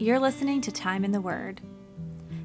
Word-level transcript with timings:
You're 0.00 0.18
listening 0.18 0.62
to 0.62 0.72
Time 0.72 1.04
in 1.04 1.12
the 1.12 1.20
Word. 1.20 1.60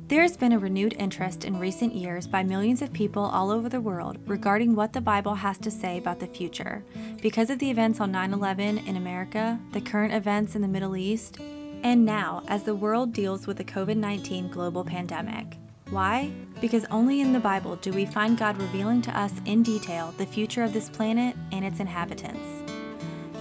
There 0.10 0.24
has 0.24 0.36
been 0.36 0.52
a 0.52 0.60
renewed 0.60 0.94
interest 1.00 1.46
in 1.46 1.58
recent 1.58 1.96
years 1.96 2.28
by 2.28 2.44
millions 2.44 2.82
of 2.82 2.92
people 2.92 3.24
all 3.24 3.50
over 3.50 3.70
the 3.70 3.80
world 3.80 4.18
regarding 4.28 4.76
what 4.76 4.92
the 4.92 5.00
Bible 5.00 5.36
has 5.36 5.58
to 5.60 5.72
say 5.72 5.98
about 5.98 6.20
the 6.20 6.28
future 6.28 6.84
because 7.22 7.50
of 7.50 7.58
the 7.60 7.72
events 7.72 8.02
on 8.02 8.12
9 8.12 8.34
11 8.34 8.80
in 8.80 8.98
America, 8.98 9.58
the 9.72 9.80
current 9.80 10.14
events 10.14 10.56
in 10.56 10.62
the 10.62 10.68
Middle 10.68 10.98
East, 10.98 11.38
and 11.82 12.04
now 12.04 12.44
as 12.50 12.64
the 12.64 12.76
world 12.76 13.14
deals 13.14 13.48
with 13.48 13.56
the 13.56 13.64
COVID 13.64 13.96
19 13.96 14.50
global 14.50 14.84
pandemic. 14.84 15.58
Why? 15.92 16.34
Because 16.60 16.84
only 16.92 17.22
in 17.22 17.32
the 17.32 17.40
Bible 17.40 17.78
do 17.78 17.94
we 17.94 18.06
find 18.06 18.38
God 18.38 18.58
revealing 18.58 19.02
to 19.04 19.18
us 19.18 19.32
in 19.46 19.64
detail 19.64 20.14
the 20.18 20.26
future 20.26 20.64
of 20.64 20.74
this 20.74 20.90
planet 20.90 21.38
and 21.54 21.64
its 21.64 21.80
inhabitants. 21.80 22.65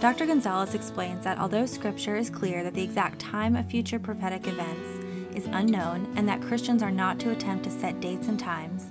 Dr. 0.05 0.27
Gonzalez 0.27 0.75
explains 0.75 1.25
that 1.25 1.39
although 1.39 1.65
Scripture 1.65 2.15
is 2.15 2.29
clear 2.29 2.63
that 2.63 2.75
the 2.75 2.83
exact 2.83 3.19
time 3.19 3.57
of 3.57 3.65
future 3.65 3.99
prophetic 3.99 4.47
events 4.47 5.03
is 5.35 5.49
unknown 5.53 6.13
and 6.15 6.29
that 6.29 6.43
Christians 6.43 6.83
are 6.83 6.91
not 6.91 7.19
to 7.21 7.31
attempt 7.31 7.65
to 7.65 7.71
set 7.71 8.03
dates 8.03 8.29
and 8.29 8.39
times, 8.39 8.85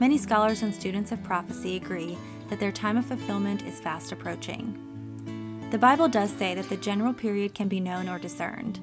many 0.00 0.18
scholars 0.18 0.60
and 0.60 0.74
students 0.74 1.12
of 1.12 1.24
prophecy 1.24 1.76
agree 1.76 2.18
that 2.50 2.60
their 2.60 2.72
time 2.72 2.98
of 2.98 3.06
fulfillment 3.06 3.62
is 3.62 3.80
fast 3.80 4.12
approaching. 4.12 5.68
The 5.70 5.78
Bible 5.78 6.08
does 6.08 6.30
say 6.30 6.54
that 6.54 6.68
the 6.68 6.76
general 6.76 7.14
period 7.14 7.54
can 7.54 7.68
be 7.68 7.80
known 7.80 8.06
or 8.06 8.18
discerned, 8.18 8.80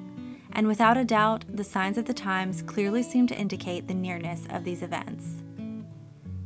and 0.54 0.66
without 0.66 0.96
a 0.96 1.04
doubt, 1.04 1.44
the 1.48 1.62
signs 1.62 1.96
of 1.96 2.06
the 2.06 2.12
times 2.12 2.60
clearly 2.60 3.04
seem 3.04 3.28
to 3.28 3.38
indicate 3.38 3.86
the 3.86 3.94
nearness 3.94 4.42
of 4.50 4.64
these 4.64 4.82
events. 4.82 5.44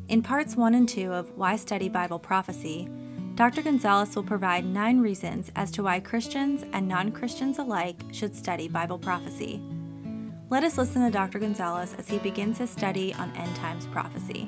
In 0.08 0.22
parts 0.22 0.56
1 0.56 0.74
and 0.74 0.86
2 0.86 1.10
of 1.10 1.30
Why 1.38 1.56
Study 1.56 1.88
Bible 1.88 2.18
Prophecy, 2.18 2.86
Dr. 3.42 3.62
Gonzalez 3.62 4.14
will 4.14 4.22
provide 4.22 4.64
nine 4.64 5.00
reasons 5.00 5.50
as 5.56 5.72
to 5.72 5.82
why 5.82 5.98
Christians 5.98 6.64
and 6.72 6.86
non 6.86 7.10
Christians 7.10 7.58
alike 7.58 8.00
should 8.12 8.36
study 8.36 8.68
Bible 8.68 9.00
prophecy. 9.00 9.60
Let 10.48 10.62
us 10.62 10.78
listen 10.78 11.02
to 11.02 11.10
Dr. 11.10 11.40
Gonzalez 11.40 11.92
as 11.98 12.06
he 12.06 12.18
begins 12.18 12.58
his 12.58 12.70
study 12.70 13.12
on 13.14 13.32
end 13.34 13.56
times 13.56 13.86
prophecy. 13.86 14.46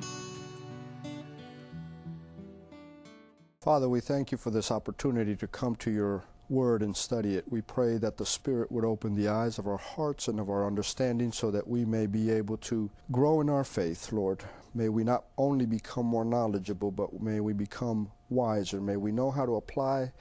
Father, 3.61 3.89
we 3.89 3.99
thank 3.99 4.31
you 4.31 4.39
for 4.39 4.53
this 4.53 4.71
opportunity 4.71 5.35
to 5.35 5.49
come 5.49 5.75
to 5.75 5.91
your 5.91 6.23
word 6.49 6.81
and 6.81 6.97
study 6.97 7.35
it. 7.35 7.51
We 7.51 7.63
pray 7.63 7.97
that 7.97 8.17
the 8.17 8.27
Spirit 8.27 8.71
would 8.71 8.85
open 8.85 9.17
the 9.17 9.27
eyes 9.27 9.59
of 9.59 9.67
our 9.67 9.77
hearts 9.77 10.29
and 10.29 10.39
of 10.39 10.49
our 10.49 10.65
understanding 10.65 11.33
so 11.33 11.51
that 11.51 11.67
we 11.67 11.85
may 11.85 12.07
be 12.07 12.31
able 12.31 12.59
to 12.59 12.89
grow 13.11 13.41
in 13.41 13.51
our 13.51 13.65
faith, 13.65 14.13
Lord. 14.13 14.45
May 14.75 14.89
we 14.89 15.05
not 15.05 15.25
only 15.39 15.67
become 15.67 16.07
more 16.07 16.25
knowledgeable, 16.25 16.91
but 16.91 17.23
may 17.23 17.41
we 17.41 17.53
become 17.53 18.11
wiser. 18.29 18.81
May 18.81 18.97
we 18.97 19.13
know 19.13 19.31
how 19.31 19.47
to 19.47 19.57
apply 19.57 20.13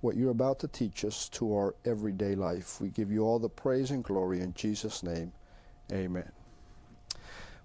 what 0.00 0.16
you're 0.16 0.30
about 0.30 0.58
to 0.60 0.68
teach 0.68 1.04
us 1.04 1.28
to 1.28 1.54
our 1.54 1.74
everyday 1.84 2.34
life. 2.34 2.80
We 2.80 2.88
give 2.88 3.12
you 3.12 3.22
all 3.24 3.38
the 3.38 3.48
praise 3.48 3.90
and 3.90 4.02
glory 4.02 4.40
in 4.40 4.54
Jesus' 4.54 5.02
name. 5.02 5.32
Amen. 5.92 6.30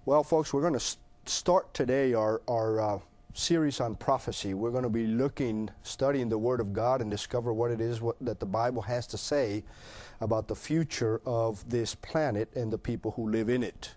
Well, 0.04 0.22
folks, 0.22 0.52
we're 0.52 0.60
going 0.60 0.78
to 0.78 0.96
start 1.24 1.74
today 1.74 2.14
our, 2.14 2.42
our 2.46 2.80
uh, 2.80 2.98
series 3.32 3.80
on 3.80 3.96
prophecy. 3.96 4.54
We're 4.54 4.70
going 4.70 4.84
to 4.84 4.88
be 4.88 5.06
looking, 5.06 5.70
studying 5.82 6.28
the 6.28 6.38
Word 6.38 6.60
of 6.60 6.72
God 6.72 7.00
and 7.00 7.10
discover 7.10 7.52
what 7.52 7.70
it 7.70 7.80
is 7.80 8.00
what, 8.00 8.16
that 8.20 8.38
the 8.38 8.46
Bible 8.46 8.82
has 8.82 9.06
to 9.08 9.18
say 9.18 9.64
about 10.20 10.48
the 10.48 10.54
future 10.54 11.20
of 11.26 11.68
this 11.68 11.94
planet 11.94 12.54
and 12.54 12.72
the 12.72 12.78
people 12.78 13.12
who 13.12 13.28
live 13.28 13.48
in 13.48 13.62
it. 13.62 13.94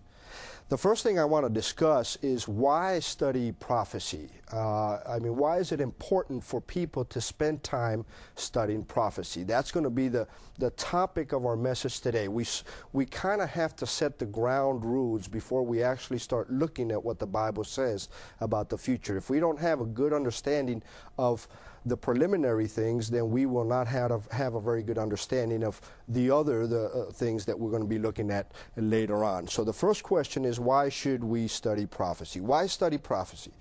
The 0.69 0.77
first 0.77 1.01
thing 1.01 1.17
I 1.17 1.25
want 1.25 1.47
to 1.47 1.49
discuss 1.51 2.15
is 2.21 2.47
why 2.47 2.99
study 2.99 3.51
prophecy. 3.53 4.29
Uh, 4.53 4.99
I 4.99 5.17
mean, 5.17 5.35
why 5.35 5.57
is 5.57 5.71
it 5.71 5.81
important 5.81 6.43
for 6.43 6.61
people 6.61 7.03
to 7.05 7.19
spend 7.19 7.63
time 7.63 8.05
studying 8.35 8.83
prophecy? 8.83 9.41
That's 9.41 9.71
going 9.71 9.85
to 9.85 9.89
be 9.89 10.09
the, 10.09 10.27
the 10.59 10.69
topic 10.71 11.31
of 11.31 11.43
our 11.47 11.55
message 11.55 12.01
today. 12.01 12.27
We, 12.27 12.45
we 12.93 13.07
kind 13.07 13.41
of 13.41 13.49
have 13.49 13.75
to 13.77 13.87
set 13.87 14.19
the 14.19 14.27
ground 14.27 14.85
rules 14.85 15.27
before 15.27 15.63
we 15.63 15.81
actually 15.81 16.19
start 16.19 16.51
looking 16.51 16.91
at 16.91 17.03
what 17.03 17.17
the 17.17 17.25
Bible 17.25 17.63
says 17.63 18.07
about 18.39 18.69
the 18.69 18.77
future. 18.77 19.17
If 19.17 19.31
we 19.31 19.39
don't 19.39 19.59
have 19.59 19.81
a 19.81 19.85
good 19.87 20.13
understanding 20.13 20.83
of 21.17 21.47
the 21.89 21.97
preliminary 21.97 22.67
things, 22.67 23.09
then 23.09 23.29
we 23.29 23.45
will 23.45 23.65
not 23.65 23.87
have 23.87 24.11
a, 24.11 24.35
have 24.35 24.55
a 24.55 24.61
very 24.61 24.83
good 24.83 24.97
understanding 24.97 25.63
of 25.63 25.81
the 26.07 26.31
other 26.31 26.67
the 26.67 26.85
uh, 26.85 27.11
things 27.11 27.45
that 27.45 27.59
we're 27.59 27.69
going 27.69 27.81
to 27.81 27.87
be 27.87 27.99
looking 27.99 28.31
at 28.31 28.51
later 28.77 29.23
on. 29.23 29.47
So 29.47 29.63
the 29.63 29.73
first 29.73 30.03
question 30.03 30.45
is 30.45 30.59
why 30.59 30.89
should 30.89 31.23
we 31.23 31.47
study 31.47 31.85
prophecy? 31.85 32.39
Why 32.39 32.67
study 32.67 32.97
prophecy? 32.97 33.51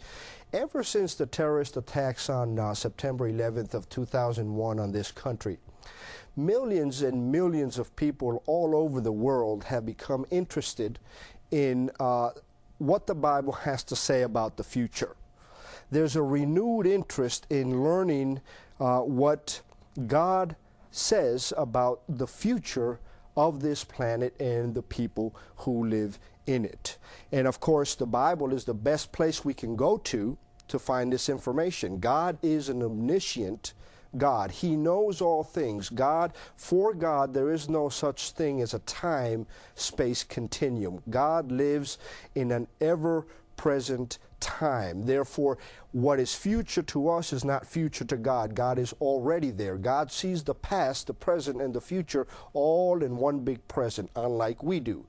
Ever 0.52 0.82
since 0.82 1.14
the 1.14 1.26
terrorist 1.26 1.76
attacks 1.76 2.30
on 2.30 2.58
uh, 2.58 2.74
September 2.74 3.30
11th 3.30 3.74
of 3.74 3.88
2001 3.88 4.78
on 4.78 4.92
this 4.92 5.10
country, 5.12 5.58
millions 6.36 7.02
and 7.02 7.30
millions 7.32 7.78
of 7.78 7.94
people 7.96 8.42
all 8.46 8.74
over 8.74 9.00
the 9.00 9.12
world 9.12 9.64
have 9.64 9.84
become 9.84 10.24
interested 10.30 10.98
in 11.50 11.90
uh, 11.98 12.30
what 12.78 13.06
the 13.06 13.14
Bible 13.14 13.52
has 13.52 13.82
to 13.84 13.96
say 13.96 14.22
about 14.22 14.56
the 14.56 14.64
future 14.64 15.16
there's 15.90 16.16
a 16.16 16.22
renewed 16.22 16.86
interest 16.86 17.46
in 17.50 17.82
learning 17.82 18.40
uh, 18.80 19.00
what 19.00 19.62
God 20.06 20.56
says 20.90 21.52
about 21.56 22.02
the 22.08 22.26
future 22.26 23.00
of 23.36 23.60
this 23.60 23.84
planet 23.84 24.34
and 24.40 24.74
the 24.74 24.82
people 24.82 25.34
who 25.58 25.86
live 25.86 26.18
in 26.46 26.64
it. 26.64 26.98
And 27.30 27.46
of 27.46 27.60
course, 27.60 27.94
the 27.94 28.06
Bible 28.06 28.52
is 28.52 28.64
the 28.64 28.74
best 28.74 29.12
place 29.12 29.44
we 29.44 29.54
can 29.54 29.76
go 29.76 29.96
to 29.98 30.36
to 30.68 30.78
find 30.78 31.12
this 31.12 31.28
information. 31.28 31.98
God 31.98 32.38
is 32.42 32.68
an 32.68 32.82
omniscient 32.82 33.74
God. 34.16 34.50
He 34.50 34.76
knows 34.76 35.20
all 35.20 35.44
things. 35.44 35.88
God, 35.88 36.32
for 36.56 36.94
God, 36.94 37.34
there 37.34 37.52
is 37.52 37.68
no 37.68 37.88
such 37.88 38.30
thing 38.30 38.60
as 38.60 38.74
a 38.74 38.78
time 38.80 39.46
space 39.74 40.24
continuum. 40.24 41.02
God 41.10 41.52
lives 41.52 41.98
in 42.34 42.50
an 42.50 42.68
ever 42.80 43.26
present 43.56 44.18
time. 44.40 45.06
Therefore, 45.06 45.58
what 45.92 46.20
is 46.20 46.34
future 46.34 46.82
to 46.82 47.08
us 47.08 47.32
is 47.32 47.44
not 47.44 47.66
future 47.66 48.04
to 48.04 48.16
God. 48.16 48.54
God 48.54 48.78
is 48.78 48.92
already 49.00 49.50
there. 49.50 49.76
God 49.76 50.10
sees 50.12 50.44
the 50.44 50.54
past, 50.54 51.06
the 51.06 51.14
present, 51.14 51.60
and 51.60 51.74
the 51.74 51.80
future 51.80 52.26
all 52.52 53.02
in 53.02 53.16
one 53.16 53.40
big 53.40 53.66
present, 53.68 54.10
unlike 54.16 54.62
we 54.62 54.80
do 54.80 55.04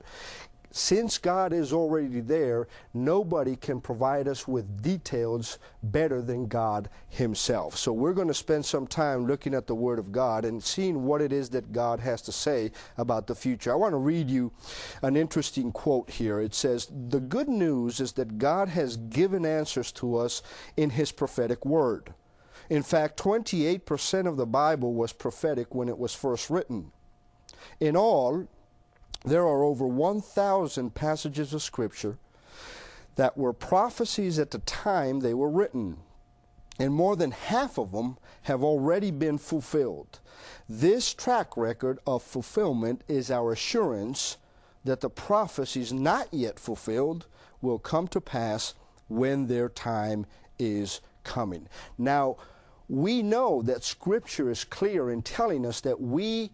since 0.72 1.18
God 1.18 1.52
is 1.52 1.72
already 1.72 2.20
there, 2.20 2.68
nobody 2.94 3.56
can 3.56 3.80
provide 3.80 4.28
us 4.28 4.46
with 4.46 4.82
details 4.82 5.58
better 5.82 6.22
than 6.22 6.46
God 6.46 6.88
Himself. 7.08 7.76
So 7.76 7.92
we're 7.92 8.12
going 8.12 8.28
to 8.28 8.34
spend 8.34 8.64
some 8.64 8.86
time 8.86 9.26
looking 9.26 9.52
at 9.52 9.66
the 9.66 9.74
Word 9.74 9.98
of 9.98 10.12
God 10.12 10.44
and 10.44 10.62
seeing 10.62 11.04
what 11.04 11.22
it 11.22 11.32
is 11.32 11.50
that 11.50 11.72
God 11.72 11.98
has 12.00 12.22
to 12.22 12.32
say 12.32 12.70
about 12.96 13.26
the 13.26 13.34
future. 13.34 13.72
I 13.72 13.76
want 13.76 13.94
to 13.94 13.98
read 13.98 14.30
you 14.30 14.52
an 15.02 15.16
interesting 15.16 15.72
quote 15.72 16.08
here. 16.08 16.40
It 16.40 16.54
says, 16.54 16.88
The 17.08 17.20
good 17.20 17.48
news 17.48 17.98
is 17.98 18.12
that 18.12 18.38
God 18.38 18.68
has 18.68 18.96
given 18.96 19.44
answers 19.44 19.90
to 19.92 20.16
us 20.16 20.40
in 20.76 20.90
His 20.90 21.10
prophetic 21.10 21.66
Word. 21.66 22.14
In 22.68 22.84
fact, 22.84 23.18
28% 23.18 24.28
of 24.28 24.36
the 24.36 24.46
Bible 24.46 24.94
was 24.94 25.12
prophetic 25.12 25.74
when 25.74 25.88
it 25.88 25.98
was 25.98 26.14
first 26.14 26.48
written. 26.48 26.92
In 27.80 27.96
all, 27.96 28.46
there 29.24 29.42
are 29.42 29.62
over 29.62 29.86
1,000 29.86 30.94
passages 30.94 31.52
of 31.52 31.62
Scripture 31.62 32.18
that 33.16 33.36
were 33.36 33.52
prophecies 33.52 34.38
at 34.38 34.50
the 34.50 34.60
time 34.60 35.20
they 35.20 35.34
were 35.34 35.50
written, 35.50 35.98
and 36.78 36.94
more 36.94 37.16
than 37.16 37.32
half 37.32 37.76
of 37.78 37.92
them 37.92 38.16
have 38.42 38.64
already 38.64 39.10
been 39.10 39.36
fulfilled. 39.36 40.20
This 40.68 41.12
track 41.12 41.56
record 41.56 41.98
of 42.06 42.22
fulfillment 42.22 43.02
is 43.08 43.30
our 43.30 43.52
assurance 43.52 44.38
that 44.84 45.00
the 45.00 45.10
prophecies 45.10 45.92
not 45.92 46.32
yet 46.32 46.58
fulfilled 46.58 47.26
will 47.60 47.78
come 47.78 48.08
to 48.08 48.20
pass 48.20 48.74
when 49.08 49.46
their 49.46 49.68
time 49.68 50.24
is 50.58 51.00
coming. 51.24 51.68
Now, 51.98 52.36
we 52.88 53.22
know 53.22 53.60
that 53.62 53.84
Scripture 53.84 54.50
is 54.50 54.64
clear 54.64 55.10
in 55.10 55.22
telling 55.22 55.66
us 55.66 55.80
that 55.82 56.00
we 56.00 56.50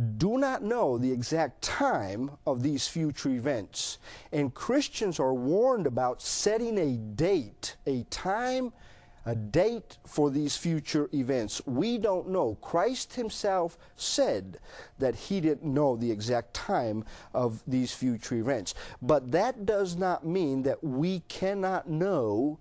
do 0.00 0.38
not 0.38 0.62
know 0.62 0.96
the 0.98 1.12
exact 1.12 1.62
time 1.62 2.30
of 2.46 2.62
these 2.62 2.88
future 2.88 3.30
events. 3.30 3.98
And 4.32 4.54
Christians 4.54 5.18
are 5.20 5.34
warned 5.34 5.86
about 5.86 6.22
setting 6.22 6.78
a 6.78 6.96
date, 6.96 7.76
a 7.86 8.04
time, 8.04 8.72
a 9.26 9.34
date 9.34 9.98
for 10.06 10.30
these 10.30 10.56
future 10.56 11.10
events. 11.12 11.60
We 11.66 11.98
don't 11.98 12.30
know. 12.30 12.56
Christ 12.62 13.14
Himself 13.14 13.76
said 13.96 14.58
that 14.98 15.14
He 15.14 15.40
didn't 15.40 15.74
know 15.74 15.96
the 15.96 16.10
exact 16.10 16.54
time 16.54 17.04
of 17.34 17.62
these 17.66 17.92
future 17.92 18.36
events. 18.36 18.74
But 19.02 19.32
that 19.32 19.66
does 19.66 19.96
not 19.96 20.24
mean 20.26 20.62
that 20.62 20.82
we 20.82 21.20
cannot 21.28 21.88
know 21.90 22.58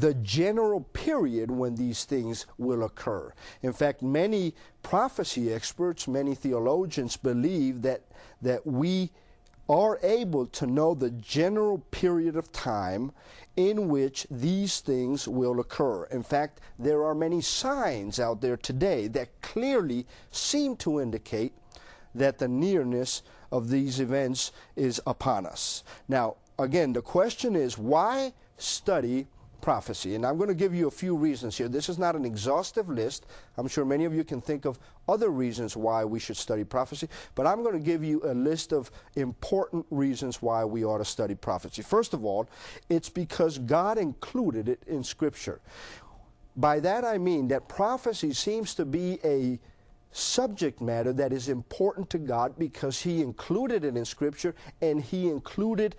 the 0.00 0.12
general 0.14 0.80
period 0.80 1.50
when 1.50 1.74
these 1.74 2.04
things 2.04 2.44
will 2.58 2.84
occur. 2.84 3.32
In 3.62 3.72
fact, 3.72 4.02
many 4.02 4.54
prophecy 4.82 5.52
experts, 5.52 6.06
many 6.06 6.34
theologians 6.34 7.16
believe 7.16 7.80
that, 7.82 8.02
that 8.42 8.66
we 8.66 9.10
are 9.70 9.98
able 10.02 10.46
to 10.46 10.66
know 10.66 10.94
the 10.94 11.10
general 11.10 11.78
period 11.90 12.36
of 12.36 12.52
time 12.52 13.10
in 13.56 13.88
which 13.88 14.26
these 14.30 14.80
things 14.80 15.26
will 15.26 15.58
occur. 15.60 16.04
In 16.04 16.22
fact, 16.22 16.60
there 16.78 17.02
are 17.02 17.14
many 17.14 17.40
signs 17.40 18.20
out 18.20 18.42
there 18.42 18.58
today 18.58 19.08
that 19.08 19.40
clearly 19.40 20.06
seem 20.30 20.76
to 20.76 21.00
indicate 21.00 21.54
that 22.14 22.38
the 22.38 22.48
nearness 22.48 23.22
of 23.50 23.70
these 23.70 23.98
events 23.98 24.52
is 24.76 25.00
upon 25.06 25.46
us. 25.46 25.82
Now, 26.06 26.36
again, 26.58 26.92
the 26.92 27.02
question 27.02 27.56
is 27.56 27.78
why 27.78 28.34
study 28.58 29.26
prophecy? 29.60 30.14
And 30.14 30.24
I'm 30.24 30.36
going 30.36 30.48
to 30.48 30.54
give 30.54 30.74
you 30.74 30.88
a 30.88 30.90
few 30.90 31.16
reasons 31.16 31.56
here. 31.56 31.68
This 31.68 31.88
is 31.88 31.98
not 31.98 32.16
an 32.16 32.24
exhaustive 32.24 32.88
list. 32.88 33.26
I'm 33.56 33.68
sure 33.68 33.84
many 33.84 34.04
of 34.04 34.14
you 34.14 34.24
can 34.24 34.40
think 34.40 34.64
of 34.64 34.78
other 35.08 35.30
reasons 35.30 35.76
why 35.76 36.04
we 36.04 36.18
should 36.18 36.36
study 36.36 36.64
prophecy, 36.64 37.08
but 37.34 37.46
I'm 37.46 37.62
going 37.62 37.74
to 37.74 37.84
give 37.84 38.02
you 38.02 38.20
a 38.24 38.34
list 38.34 38.72
of 38.72 38.90
important 39.14 39.86
reasons 39.90 40.42
why 40.42 40.64
we 40.64 40.84
ought 40.84 40.98
to 40.98 41.04
study 41.04 41.34
prophecy. 41.34 41.82
First 41.82 42.14
of 42.14 42.24
all, 42.24 42.48
it's 42.88 43.08
because 43.08 43.58
God 43.58 43.98
included 43.98 44.68
it 44.68 44.82
in 44.86 45.04
Scripture. 45.04 45.60
By 46.56 46.80
that 46.80 47.04
I 47.04 47.18
mean 47.18 47.48
that 47.48 47.68
prophecy 47.68 48.32
seems 48.32 48.74
to 48.76 48.84
be 48.84 49.18
a 49.22 49.58
subject 50.10 50.80
matter 50.80 51.12
that 51.12 51.32
is 51.32 51.48
important 51.48 52.08
to 52.10 52.18
God 52.18 52.54
because 52.58 53.02
He 53.02 53.20
included 53.20 53.84
it 53.84 53.96
in 53.96 54.04
Scripture 54.04 54.54
and 54.80 55.02
He 55.02 55.28
included 55.28 55.96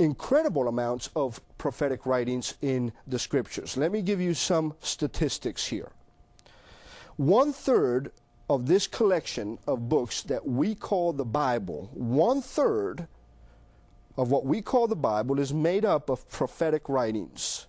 incredible 0.00 0.66
amounts 0.66 1.10
of 1.14 1.40
prophetic 1.58 2.06
writings 2.06 2.54
in 2.62 2.92
the 3.06 3.18
Scriptures. 3.18 3.76
Let 3.76 3.92
me 3.92 4.02
give 4.02 4.20
you 4.20 4.34
some 4.34 4.74
statistics 4.80 5.66
here. 5.66 5.92
One 7.16 7.52
third 7.52 8.10
of 8.48 8.66
this 8.66 8.86
collection 8.86 9.58
of 9.66 9.88
books 9.88 10.22
that 10.22 10.46
we 10.46 10.74
call 10.74 11.12
the 11.12 11.24
Bible, 11.24 11.90
one 11.92 12.40
third 12.40 13.06
of 14.16 14.30
what 14.30 14.44
we 14.44 14.62
call 14.62 14.88
the 14.88 14.96
Bible 14.96 15.38
is 15.38 15.52
made 15.52 15.84
up 15.84 16.10
of 16.10 16.28
prophetic 16.30 16.88
writings. 16.88 17.66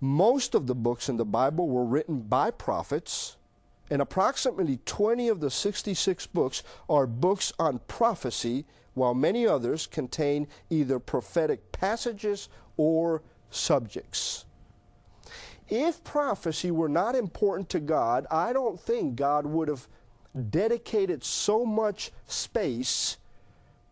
Most 0.00 0.54
of 0.54 0.66
the 0.66 0.74
books 0.74 1.08
in 1.08 1.16
the 1.16 1.24
Bible 1.24 1.68
were 1.68 1.84
written 1.84 2.20
by 2.20 2.50
prophets 2.50 3.36
and 3.90 4.02
approximately 4.02 4.80
20 4.84 5.28
of 5.28 5.40
the 5.40 5.50
66 5.50 6.26
books 6.26 6.62
are 6.88 7.06
books 7.06 7.52
on 7.58 7.80
prophecy, 7.86 8.64
while 8.96 9.12
many 9.12 9.46
others 9.46 9.86
contain 9.86 10.48
either 10.70 10.98
prophetic 10.98 11.70
passages 11.70 12.48
or 12.78 13.22
subjects. 13.50 14.46
If 15.68 16.02
prophecy 16.02 16.70
were 16.70 16.88
not 16.88 17.14
important 17.14 17.68
to 17.70 17.80
God, 17.80 18.26
I 18.30 18.54
don't 18.54 18.80
think 18.80 19.16
God 19.16 19.44
would 19.44 19.68
have 19.68 19.86
dedicated 20.48 21.22
so 21.22 21.66
much 21.66 22.10
space 22.26 23.18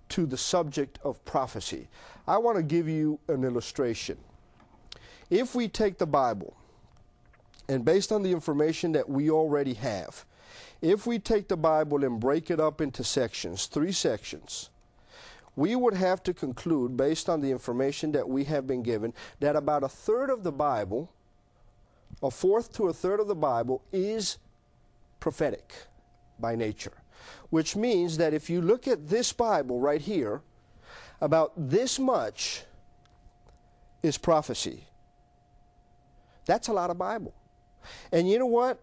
to 0.08 0.24
the 0.24 0.38
subject 0.38 0.98
of 1.04 1.22
prophecy. 1.26 1.88
I 2.26 2.38
want 2.38 2.56
to 2.56 2.62
give 2.62 2.88
you 2.88 3.20
an 3.28 3.44
illustration. 3.44 4.16
If 5.28 5.54
we 5.54 5.68
take 5.68 5.98
the 5.98 6.06
Bible, 6.06 6.56
and 7.68 7.84
based 7.84 8.10
on 8.10 8.22
the 8.22 8.32
information 8.32 8.92
that 8.92 9.08
we 9.08 9.30
already 9.30 9.74
have, 9.74 10.24
if 10.80 11.06
we 11.06 11.18
take 11.18 11.48
the 11.48 11.58
Bible 11.58 12.04
and 12.04 12.18
break 12.18 12.50
it 12.50 12.58
up 12.58 12.80
into 12.80 13.04
sections, 13.04 13.66
three 13.66 13.92
sections, 13.92 14.70
we 15.56 15.76
would 15.76 15.94
have 15.94 16.22
to 16.24 16.34
conclude, 16.34 16.96
based 16.96 17.28
on 17.28 17.40
the 17.40 17.50
information 17.50 18.12
that 18.12 18.28
we 18.28 18.44
have 18.44 18.66
been 18.66 18.82
given, 18.82 19.12
that 19.40 19.56
about 19.56 19.84
a 19.84 19.88
third 19.88 20.30
of 20.30 20.42
the 20.42 20.52
Bible, 20.52 21.12
a 22.22 22.30
fourth 22.30 22.72
to 22.74 22.88
a 22.88 22.92
third 22.92 23.20
of 23.20 23.28
the 23.28 23.34
Bible, 23.34 23.82
is 23.92 24.38
prophetic 25.20 25.72
by 26.38 26.56
nature. 26.56 26.92
Which 27.50 27.76
means 27.76 28.16
that 28.16 28.34
if 28.34 28.50
you 28.50 28.60
look 28.60 28.88
at 28.88 29.08
this 29.08 29.32
Bible 29.32 29.80
right 29.80 30.00
here, 30.00 30.42
about 31.20 31.52
this 31.56 31.98
much 31.98 32.64
is 34.02 34.18
prophecy. 34.18 34.84
That's 36.44 36.68
a 36.68 36.72
lot 36.72 36.90
of 36.90 36.98
Bible. 36.98 37.34
And 38.12 38.28
you 38.28 38.38
know 38.38 38.46
what? 38.46 38.80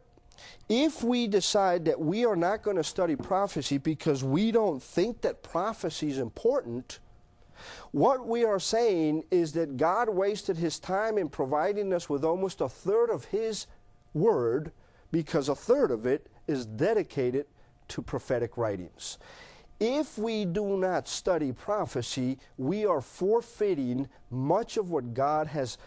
If 0.70 1.04
we 1.04 1.28
decide 1.28 1.86
that 1.86 2.00
we 2.00 2.26
are 2.26 2.36
not 2.36 2.64
going 2.64 2.78
to 2.78 2.84
study 2.84 3.16
prophecy 3.16 3.78
because 3.78 4.24
we 4.24 4.52
don't 4.52 4.82
think 4.82 5.22
that 5.22 5.44
prophecy 5.44 6.10
is 6.10 6.18
important, 6.18 7.00
what 7.92 8.26
we 8.26 8.44
are 8.44 8.60
saying 8.60 9.24
is 9.32 9.54
that 9.54 9.78
God 9.78 10.10
wasted 10.10 10.58
his 10.58 10.80
time 10.80 11.18
in 11.18 11.30
providing 11.30 11.94
us 11.94 12.10
with 12.10 12.24
almost 12.24 12.62
a 12.62 12.70
third 12.70 13.10
of 13.10 13.26
his 13.26 13.68
word 14.14 14.72
because 15.12 15.50
a 15.50 15.56
third 15.56 15.92
of 15.92 16.06
it 16.06 16.28
is 16.48 16.66
dedicated 16.66 17.46
to 17.90 18.02
prophetic 18.02 18.58
writings. 18.58 19.18
If 19.80 20.18
we 20.18 20.46
do 20.46 20.78
not 20.78 21.08
study 21.08 21.52
prophecy, 21.52 22.38
we 22.58 22.86
are 22.86 23.02
forfeiting 23.02 24.08
much 24.30 24.78
of 24.78 24.92
what 24.92 25.14
God 25.14 25.48
has 25.48 25.78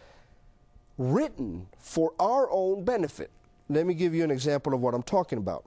written 0.98 1.68
for 1.78 2.12
our 2.18 2.50
own 2.50 2.84
benefit. 2.84 3.30
Let 3.68 3.86
me 3.86 3.94
give 3.94 4.14
you 4.14 4.24
an 4.24 4.30
example 4.30 4.74
of 4.74 4.80
what 4.80 4.94
I'm 4.94 5.02
talking 5.02 5.38
about. 5.38 5.64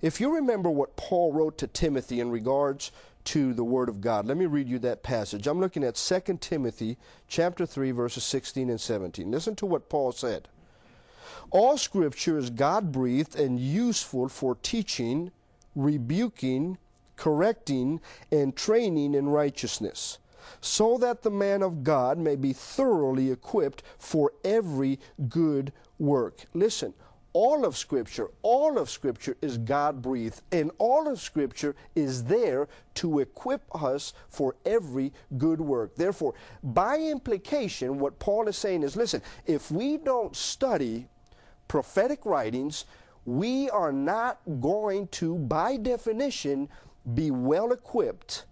If 0.00 0.20
you 0.20 0.34
remember 0.34 0.70
what 0.70 0.96
Paul 0.96 1.32
wrote 1.32 1.58
to 1.58 1.66
Timothy 1.66 2.20
in 2.20 2.30
regards 2.30 2.90
to 3.24 3.52
the 3.52 3.64
word 3.64 3.88
of 3.88 4.00
God, 4.00 4.26
let 4.26 4.36
me 4.36 4.46
read 4.46 4.68
you 4.68 4.78
that 4.80 5.02
passage. 5.02 5.46
I'm 5.46 5.60
looking 5.60 5.84
at 5.84 5.96
2 5.96 6.38
Timothy 6.40 6.96
chapter 7.28 7.66
3 7.66 7.90
verses 7.90 8.24
16 8.24 8.70
and 8.70 8.80
17. 8.80 9.30
Listen 9.30 9.54
to 9.56 9.66
what 9.66 9.88
Paul 9.88 10.12
said. 10.12 10.48
All 11.50 11.76
scripture 11.76 12.38
is 12.38 12.50
God-breathed 12.50 13.38
and 13.38 13.58
useful 13.58 14.28
for 14.28 14.56
teaching, 14.56 15.30
rebuking, 15.74 16.78
correcting, 17.16 18.00
and 18.32 18.56
training 18.56 19.14
in 19.14 19.28
righteousness 19.28 20.18
so 20.60 20.98
that 20.98 21.22
the 21.22 21.30
man 21.30 21.62
of 21.62 21.84
God 21.84 22.18
may 22.18 22.36
be 22.36 22.52
thoroughly 22.52 23.30
equipped 23.30 23.82
for 23.98 24.32
every 24.44 24.98
good 25.28 25.72
work. 25.98 26.44
Listen, 26.52 26.94
all 27.34 27.64
of 27.66 27.76
Scripture, 27.76 28.30
all 28.42 28.78
of 28.78 28.88
Scripture 28.88 29.36
is 29.42 29.58
God 29.58 30.00
breathed, 30.00 30.40
and 30.52 30.70
all 30.78 31.08
of 31.08 31.20
Scripture 31.20 31.74
is 31.94 32.24
there 32.24 32.68
to 32.94 33.18
equip 33.18 33.62
us 33.74 34.14
for 34.28 34.56
every 34.64 35.12
good 35.36 35.60
work. 35.60 35.96
Therefore, 35.96 36.34
by 36.62 36.96
implication, 36.96 37.98
what 37.98 38.20
Paul 38.20 38.48
is 38.48 38.56
saying 38.56 38.84
is 38.84 38.96
listen, 38.96 39.20
if 39.46 39.70
we 39.70 39.98
don't 39.98 40.34
study 40.34 41.08
prophetic 41.66 42.24
writings, 42.24 42.84
we 43.26 43.68
are 43.70 43.92
not 43.92 44.38
going 44.60 45.08
to, 45.08 45.36
by 45.36 45.76
definition, 45.76 46.68
be 47.14 47.32
well 47.32 47.72
equipped 47.72 48.44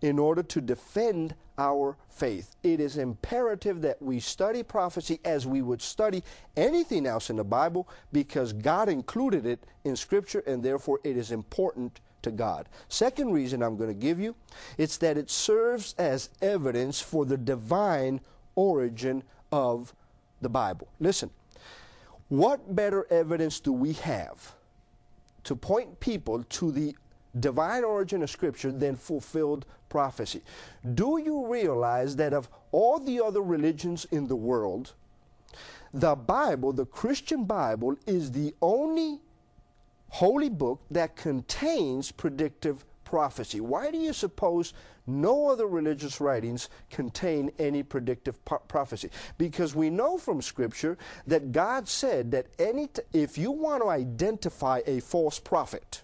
in 0.00 0.18
order 0.18 0.42
to 0.42 0.60
defend 0.60 1.36
our 1.58 1.96
faith. 2.08 2.56
It 2.62 2.80
is 2.80 2.96
imperative 2.96 3.82
that 3.82 4.00
we 4.00 4.20
study 4.20 4.62
prophecy 4.62 5.20
as 5.24 5.46
we 5.46 5.62
would 5.62 5.82
study 5.82 6.22
anything 6.56 7.06
else 7.06 7.30
in 7.30 7.36
the 7.36 7.44
Bible 7.44 7.88
because 8.12 8.52
God 8.52 8.88
included 8.88 9.46
it 9.46 9.64
in 9.84 9.96
Scripture 9.96 10.42
and 10.46 10.62
therefore 10.62 11.00
it 11.04 11.16
is 11.16 11.30
important 11.30 12.00
to 12.22 12.30
God. 12.30 12.68
Second 12.88 13.32
reason 13.32 13.62
I'm 13.62 13.76
going 13.76 13.90
to 13.90 13.94
give 13.94 14.20
you, 14.20 14.34
it's 14.78 14.96
that 14.98 15.18
it 15.18 15.30
serves 15.30 15.94
as 15.98 16.30
evidence 16.40 17.00
for 17.00 17.24
the 17.24 17.36
divine 17.36 18.20
origin 18.54 19.22
of 19.50 19.94
the 20.40 20.48
Bible. 20.48 20.88
Listen, 21.00 21.30
what 22.28 22.74
better 22.74 23.06
evidence 23.10 23.60
do 23.60 23.72
we 23.72 23.92
have 23.94 24.54
to 25.44 25.56
point 25.56 26.00
people 26.00 26.44
to 26.44 26.70
the 26.70 26.96
divine 27.38 27.84
origin 27.84 28.22
of 28.22 28.30
Scripture 28.30 28.70
than 28.70 28.96
fulfilled 28.96 29.66
prophecy. 29.92 30.40
Do 30.94 31.20
you 31.22 31.46
realize 31.46 32.16
that 32.16 32.32
of 32.32 32.48
all 32.72 32.98
the 32.98 33.20
other 33.20 33.42
religions 33.42 34.06
in 34.10 34.26
the 34.26 34.36
world, 34.50 34.94
the 35.92 36.14
Bible, 36.14 36.72
the 36.72 36.86
Christian 36.86 37.44
Bible, 37.44 37.96
is 38.06 38.32
the 38.32 38.54
only 38.62 39.20
holy 40.08 40.48
book 40.48 40.80
that 40.90 41.14
contains 41.14 42.10
predictive 42.10 42.86
prophecy? 43.04 43.60
Why 43.60 43.90
do 43.90 43.98
you 43.98 44.14
suppose 44.14 44.72
no 45.06 45.50
other 45.50 45.66
religious 45.66 46.22
writings 46.22 46.70
contain 46.88 47.52
any 47.58 47.82
predictive 47.82 48.42
po- 48.46 48.62
prophecy? 48.66 49.10
Because 49.36 49.74
we 49.74 49.90
know 49.90 50.16
from 50.16 50.40
Scripture 50.40 50.96
that 51.26 51.52
God 51.52 51.86
said 51.86 52.30
that 52.30 52.46
any 52.58 52.86
t- 52.86 53.02
if 53.12 53.36
you 53.36 53.50
want 53.50 53.82
to 53.82 53.90
identify 53.90 54.80
a 54.86 55.00
false 55.00 55.38
prophet, 55.38 56.00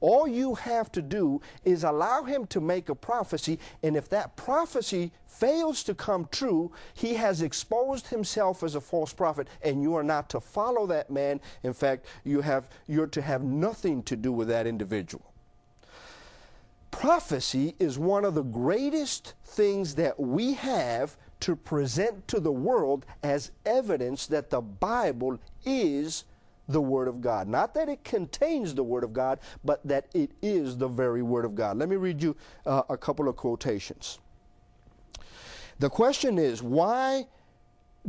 all 0.00 0.26
you 0.26 0.54
have 0.54 0.90
to 0.92 1.02
do 1.02 1.40
is 1.64 1.84
allow 1.84 2.22
him 2.22 2.46
to 2.48 2.60
make 2.60 2.88
a 2.88 2.94
prophecy, 2.94 3.58
and 3.82 3.96
if 3.96 4.08
that 4.10 4.36
prophecy 4.36 5.12
fails 5.26 5.82
to 5.84 5.94
come 5.94 6.28
true, 6.30 6.72
he 6.94 7.14
has 7.14 7.42
exposed 7.42 8.08
himself 8.08 8.62
as 8.62 8.74
a 8.74 8.80
false 8.80 9.12
prophet, 9.12 9.48
and 9.62 9.82
you 9.82 9.94
are 9.94 10.02
not 10.02 10.28
to 10.30 10.40
follow 10.40 10.86
that 10.86 11.10
man. 11.10 11.40
In 11.62 11.72
fact, 11.72 12.06
you 12.24 12.40
have 12.40 12.68
you're 12.86 13.06
to 13.08 13.22
have 13.22 13.42
nothing 13.42 14.02
to 14.04 14.16
do 14.16 14.32
with 14.32 14.48
that 14.48 14.66
individual. 14.66 15.32
Prophecy 16.90 17.76
is 17.78 17.98
one 17.98 18.24
of 18.24 18.34
the 18.34 18.42
greatest 18.42 19.34
things 19.44 19.94
that 19.96 20.18
we 20.18 20.54
have 20.54 21.16
to 21.40 21.54
present 21.54 22.26
to 22.28 22.40
the 22.40 22.52
world 22.52 23.06
as 23.22 23.52
evidence 23.64 24.26
that 24.26 24.50
the 24.50 24.60
Bible 24.60 25.38
is 25.64 26.24
the 26.68 26.80
Word 26.80 27.08
of 27.08 27.20
God. 27.20 27.48
Not 27.48 27.74
that 27.74 27.88
it 27.88 28.04
contains 28.04 28.74
the 28.74 28.84
Word 28.84 29.04
of 29.04 29.12
God, 29.12 29.40
but 29.64 29.86
that 29.86 30.06
it 30.14 30.32
is 30.42 30.76
the 30.76 30.88
very 30.88 31.22
Word 31.22 31.44
of 31.44 31.54
God. 31.54 31.78
Let 31.78 31.88
me 31.88 31.96
read 31.96 32.22
you 32.22 32.36
uh, 32.66 32.82
a 32.88 32.96
couple 32.96 33.28
of 33.28 33.36
quotations. 33.36 34.18
The 35.78 35.90
question 35.90 36.38
is 36.38 36.62
why 36.62 37.26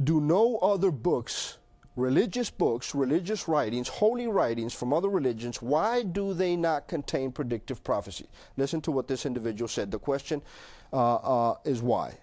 do 0.03 0.19
no 0.21 0.57
other 0.57 0.91
books 0.91 1.59
religious 1.99 2.49
books, 2.49 2.95
religious 2.95 3.47
writings, 3.47 3.87
holy 3.87 4.27
writings 4.27 4.73
from 4.73 4.93
other 4.93 5.09
religions, 5.09 5.61
why 5.61 6.01
do 6.01 6.33
they 6.33 6.55
not 6.55 6.87
contain 6.87 7.31
predictive 7.31 7.83
prophecy? 7.83 8.27
Listen 8.57 8.81
to 8.81 8.91
what 8.91 9.07
this 9.07 9.25
individual 9.25 9.67
said. 9.67 9.91
The 9.91 9.99
question 9.99 10.41
uh, 10.93 11.15
uh, 11.15 11.55
is 11.65 11.81
why. 11.81 12.17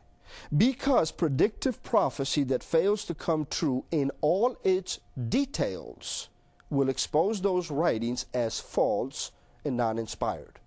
Because 0.57 1.13
predictive 1.13 1.83
prophecy 1.83 2.45
that 2.45 2.63
fails 2.63 3.05
to 3.07 3.15
come 3.15 3.47
true 3.51 3.85
in 3.91 4.11
all 4.21 4.57
its 4.65 5.01
details 5.29 6.29
will 6.71 6.89
expose 6.89 7.41
those 7.41 7.71
writings 7.71 8.27
as 8.35 8.61
false 8.61 9.33
and 9.65 9.77
non 9.77 9.99
inspired. 9.99 10.59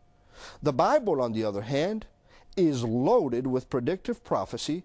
The 0.64 0.74
Bible, 0.74 1.22
on 1.22 1.34
the 1.34 1.44
other 1.44 1.62
hand, 1.62 2.06
is 2.56 2.84
loaded 2.84 3.48
with 3.48 3.70
predictive 3.70 4.24
prophecy 4.24 4.84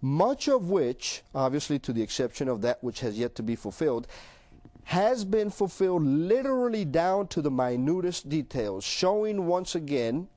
much 0.00 0.48
of 0.48 0.70
which, 0.70 1.22
obviously 1.34 1.78
to 1.80 1.92
the 1.92 2.02
exception 2.02 2.48
of 2.48 2.62
that 2.62 2.82
which 2.82 3.00
has 3.00 3.18
yet 3.18 3.34
to 3.34 3.42
be 3.42 3.56
fulfilled, 3.56 4.06
has 4.84 5.24
been 5.24 5.50
fulfilled 5.50 6.04
literally 6.04 6.84
down 6.84 7.26
to 7.28 7.42
the 7.42 7.50
minutest 7.50 8.28
details, 8.28 8.84
showing 8.84 9.46
once 9.46 9.74
again 9.74 10.28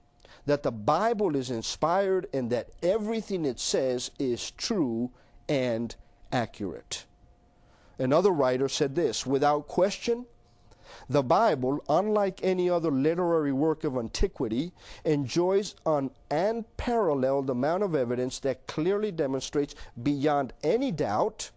that 0.45 0.63
the 0.63 0.71
Bible 0.71 1.35
is 1.35 1.49
inspired 1.49 2.27
and 2.33 2.49
that 2.49 2.69
everything 2.81 3.45
it 3.45 3.59
says 3.59 4.11
is 4.19 4.51
true 4.51 5.11
and 5.47 5.95
accurate. 6.31 7.05
Another 7.99 8.31
writer 8.31 8.67
said 8.67 8.95
this 8.95 9.25
without 9.25 9.67
question, 9.67 10.25
the 11.09 11.23
Bible, 11.23 11.83
unlike 11.87 12.39
any 12.43 12.69
other 12.69 12.91
literary 12.91 13.51
work 13.51 13.83
of 13.83 13.97
antiquity, 13.97 14.73
enjoys 15.05 15.75
an 15.85 16.11
unparalleled 16.29 17.49
amount 17.49 17.83
of 17.83 17.95
evidence 17.95 18.39
that 18.39 18.67
clearly 18.67 19.11
demonstrates 19.11 19.75
beyond 20.01 20.53
any 20.63 20.91
doubt 20.91 21.51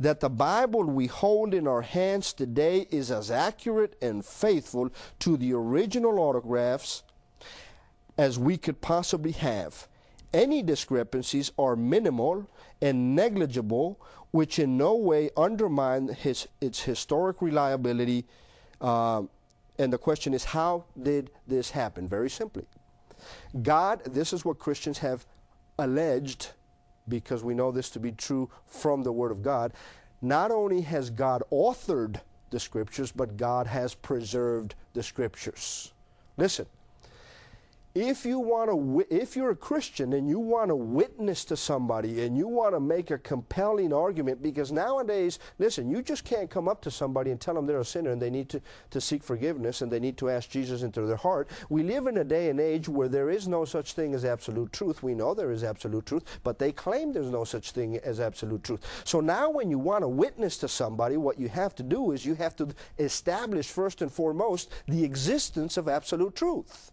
that 0.00 0.20
the 0.20 0.30
Bible 0.30 0.84
we 0.84 1.06
hold 1.06 1.54
in 1.54 1.66
our 1.66 1.82
hands 1.82 2.32
today 2.32 2.86
is 2.90 3.10
as 3.10 3.30
accurate 3.30 3.96
and 4.00 4.24
faithful 4.24 4.90
to 5.18 5.36
the 5.36 5.52
original 5.52 6.20
autographs 6.20 7.02
as 8.18 8.38
we 8.38 8.58
could 8.58 8.80
possibly 8.80 9.32
have. 9.32 9.88
Any 10.34 10.62
discrepancies 10.62 11.52
are 11.58 11.76
minimal 11.76 12.50
and 12.82 13.14
negligible, 13.14 13.98
which 14.32 14.58
in 14.58 14.76
no 14.76 14.94
way 14.94 15.30
undermine 15.36 16.08
his, 16.08 16.48
its 16.60 16.82
historic 16.82 17.40
reliability 17.40 18.26
um, 18.80 19.30
and 19.78 19.92
the 19.92 19.98
question 19.98 20.34
is, 20.34 20.44
how 20.44 20.84
did 21.00 21.30
this 21.46 21.70
happen? 21.70 22.08
Very 22.08 22.28
simply. 22.28 22.64
God, 23.62 24.04
this 24.04 24.32
is 24.32 24.44
what 24.44 24.58
Christians 24.58 24.98
have 24.98 25.24
alleged, 25.78 26.50
because 27.08 27.44
we 27.44 27.54
know 27.54 27.70
this 27.70 27.90
to 27.90 28.00
be 28.00 28.12
true 28.12 28.50
from 28.66 29.02
the 29.02 29.12
Word 29.12 29.30
of 29.30 29.42
God. 29.42 29.72
Not 30.20 30.50
only 30.50 30.80
has 30.82 31.10
God 31.10 31.42
authored 31.52 32.20
the 32.50 32.58
Scriptures, 32.58 33.12
but 33.12 33.36
God 33.36 33.68
has 33.68 33.94
preserved 33.94 34.74
the 34.94 35.02
Scriptures. 35.02 35.92
Listen, 36.36 36.66
if 37.98 38.24
you 38.24 38.38
want 38.38 38.70
to 38.70 39.06
if 39.10 39.34
you're 39.34 39.50
a 39.50 39.56
christian 39.56 40.12
and 40.12 40.28
you 40.28 40.38
want 40.38 40.68
to 40.68 40.76
witness 40.76 41.44
to 41.44 41.56
somebody 41.56 42.22
and 42.22 42.38
you 42.38 42.46
want 42.46 42.72
to 42.72 42.78
make 42.78 43.10
a 43.10 43.18
compelling 43.18 43.92
argument 43.92 44.40
because 44.40 44.70
nowadays 44.70 45.40
listen 45.58 45.90
you 45.90 46.00
just 46.00 46.24
can't 46.24 46.48
come 46.48 46.68
up 46.68 46.80
to 46.80 46.92
somebody 46.92 47.32
and 47.32 47.40
tell 47.40 47.54
them 47.54 47.66
they're 47.66 47.80
a 47.80 47.84
sinner 47.84 48.10
and 48.10 48.22
they 48.22 48.30
need 48.30 48.48
to, 48.48 48.62
to 48.90 49.00
seek 49.00 49.20
forgiveness 49.20 49.82
and 49.82 49.90
they 49.90 49.98
need 49.98 50.16
to 50.16 50.30
ask 50.30 50.48
jesus 50.48 50.82
into 50.82 51.00
their 51.02 51.16
heart. 51.16 51.48
We 51.70 51.82
live 51.82 52.06
in 52.06 52.18
a 52.18 52.24
day 52.24 52.50
and 52.50 52.60
age 52.60 52.88
where 52.88 53.08
there 53.08 53.30
is 53.30 53.48
no 53.48 53.64
such 53.64 53.94
thing 53.94 54.14
as 54.14 54.24
absolute 54.24 54.72
truth. 54.72 55.02
We 55.02 55.14
know 55.16 55.34
there 55.34 55.50
is 55.50 55.64
absolute 55.64 56.06
truth 56.06 56.22
but 56.44 56.60
they 56.60 56.70
claim 56.70 57.12
there's 57.12 57.32
no 57.32 57.42
such 57.42 57.72
thing 57.72 57.96
as 57.98 58.20
absolute 58.20 58.62
truth. 58.62 59.02
So 59.04 59.18
now 59.18 59.50
when 59.50 59.70
you 59.70 59.78
want 59.78 60.02
to 60.02 60.08
witness 60.08 60.56
to 60.58 60.68
somebody 60.68 61.16
what 61.16 61.40
you 61.40 61.48
have 61.48 61.74
to 61.74 61.82
do 61.82 62.12
is 62.12 62.24
you 62.24 62.36
have 62.36 62.54
to 62.56 62.68
establish 62.98 63.68
first 63.68 64.02
and 64.02 64.12
foremost 64.12 64.70
the 64.86 65.02
existence 65.02 65.76
of 65.76 65.88
absolute 65.88 66.36
truth 66.36 66.92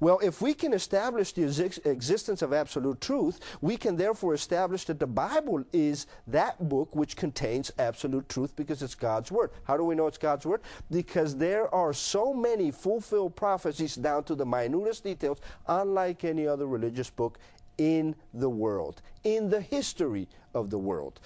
well, 0.00 0.18
if 0.22 0.40
we 0.42 0.54
can 0.54 0.72
establish 0.72 1.32
the 1.32 1.42
existence 1.84 2.42
of 2.42 2.52
absolute 2.52 3.00
truth, 3.00 3.40
we 3.60 3.76
can 3.76 3.96
therefore 3.96 4.34
establish 4.34 4.84
that 4.84 5.00
the 5.00 5.06
Bible 5.06 5.64
is 5.72 6.06
that 6.26 6.68
book 6.68 6.94
which 6.94 7.16
contains 7.16 7.72
absolute 7.78 8.28
truth 8.28 8.54
because 8.56 8.82
it's 8.82 8.94
God's 8.94 9.30
Word. 9.32 9.50
How 9.64 9.76
do 9.76 9.84
we 9.84 9.94
know 9.94 10.06
it's 10.06 10.18
God's 10.18 10.46
Word? 10.46 10.60
Because 10.90 11.36
there 11.36 11.72
are 11.74 11.92
so 11.92 12.32
many 12.32 12.70
fulfilled 12.70 13.36
prophecies 13.36 13.94
down 13.94 14.24
to 14.24 14.34
the 14.34 14.46
minutest 14.46 15.04
details, 15.04 15.38
unlike 15.66 16.24
any 16.24 16.46
other 16.46 16.66
religious 16.66 17.10
book 17.10 17.38
in 17.78 18.14
the 18.34 18.50
world, 18.50 19.00
in 19.24 19.48
the 19.48 19.60
history 19.60 20.28
of 20.54 20.70
the 20.70 20.78
world. 20.78 21.20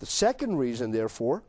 The 0.00 0.06
second 0.06 0.56
reason, 0.56 0.90
therefore, 0.90 1.42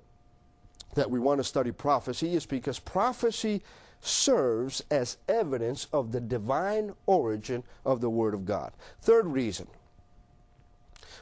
that 0.95 1.09
we 1.09 1.19
want 1.19 1.39
to 1.39 1.43
study 1.43 1.71
prophecy 1.71 2.35
is 2.35 2.45
because 2.45 2.79
prophecy 2.79 3.61
serves 4.01 4.83
as 4.89 5.17
evidence 5.29 5.87
of 5.93 6.11
the 6.11 6.19
divine 6.19 6.93
origin 7.05 7.63
of 7.85 8.01
the 8.01 8.09
Word 8.09 8.33
of 8.33 8.45
God. 8.45 8.73
Third 9.01 9.27
reason 9.27 9.67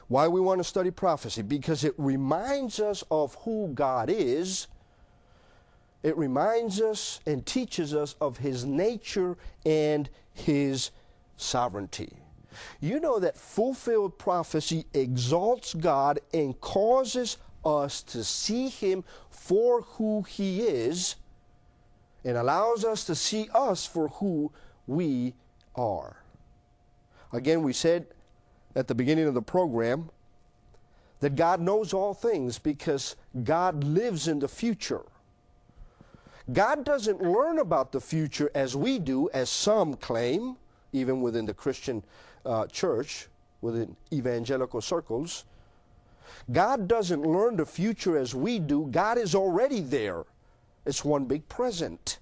why 0.08 0.26
we 0.26 0.40
want 0.40 0.58
to 0.58 0.64
study 0.64 0.90
prophecy 0.90 1.42
because 1.42 1.84
it 1.84 1.94
reminds 1.96 2.80
us 2.80 3.04
of 3.10 3.34
who 3.36 3.70
God 3.74 4.10
is. 4.10 4.66
It 6.02 6.16
reminds 6.16 6.80
us 6.80 7.20
and 7.26 7.44
teaches 7.46 7.94
us 7.94 8.16
of 8.20 8.38
His 8.38 8.64
nature 8.64 9.36
and 9.64 10.08
His 10.32 10.90
sovereignty. 11.36 12.16
You 12.80 12.98
know 12.98 13.20
that 13.20 13.36
fulfilled 13.36 14.18
prophecy 14.18 14.86
exalts 14.94 15.74
God 15.74 16.18
and 16.34 16.60
causes 16.60 17.36
us 17.64 18.02
to 18.02 18.24
see 18.24 18.68
Him 18.68 19.04
for 19.30 19.82
who 19.82 20.22
He 20.22 20.62
is 20.62 21.16
and 22.24 22.36
allows 22.36 22.84
us 22.84 23.04
to 23.04 23.14
see 23.14 23.48
us 23.54 23.86
for 23.86 24.08
who 24.08 24.52
we 24.86 25.34
are. 25.74 26.16
Again, 27.32 27.62
we 27.62 27.72
said 27.72 28.06
at 28.74 28.88
the 28.88 28.94
beginning 28.94 29.26
of 29.26 29.34
the 29.34 29.42
program 29.42 30.10
that 31.20 31.36
God 31.36 31.60
knows 31.60 31.92
all 31.92 32.14
things 32.14 32.58
because 32.58 33.16
God 33.44 33.84
lives 33.84 34.26
in 34.26 34.38
the 34.38 34.48
future. 34.48 35.02
God 36.52 36.84
doesn't 36.84 37.22
learn 37.22 37.58
about 37.58 37.92
the 37.92 38.00
future 38.00 38.50
as 38.54 38.74
we 38.74 38.98
do, 38.98 39.28
as 39.32 39.48
some 39.48 39.94
claim, 39.94 40.56
even 40.92 41.20
within 41.20 41.46
the 41.46 41.54
Christian 41.54 42.02
uh, 42.44 42.66
church, 42.66 43.28
within 43.60 43.96
evangelical 44.12 44.80
circles. 44.80 45.44
God 46.50 46.88
doesn't 46.88 47.22
learn 47.22 47.56
the 47.56 47.66
future 47.66 48.16
as 48.18 48.34
we 48.34 48.58
do. 48.58 48.88
God 48.90 49.18
is 49.18 49.34
already 49.34 49.80
there. 49.80 50.24
It's 50.86 51.04
one 51.04 51.26
big 51.26 51.48
present. 51.48 52.18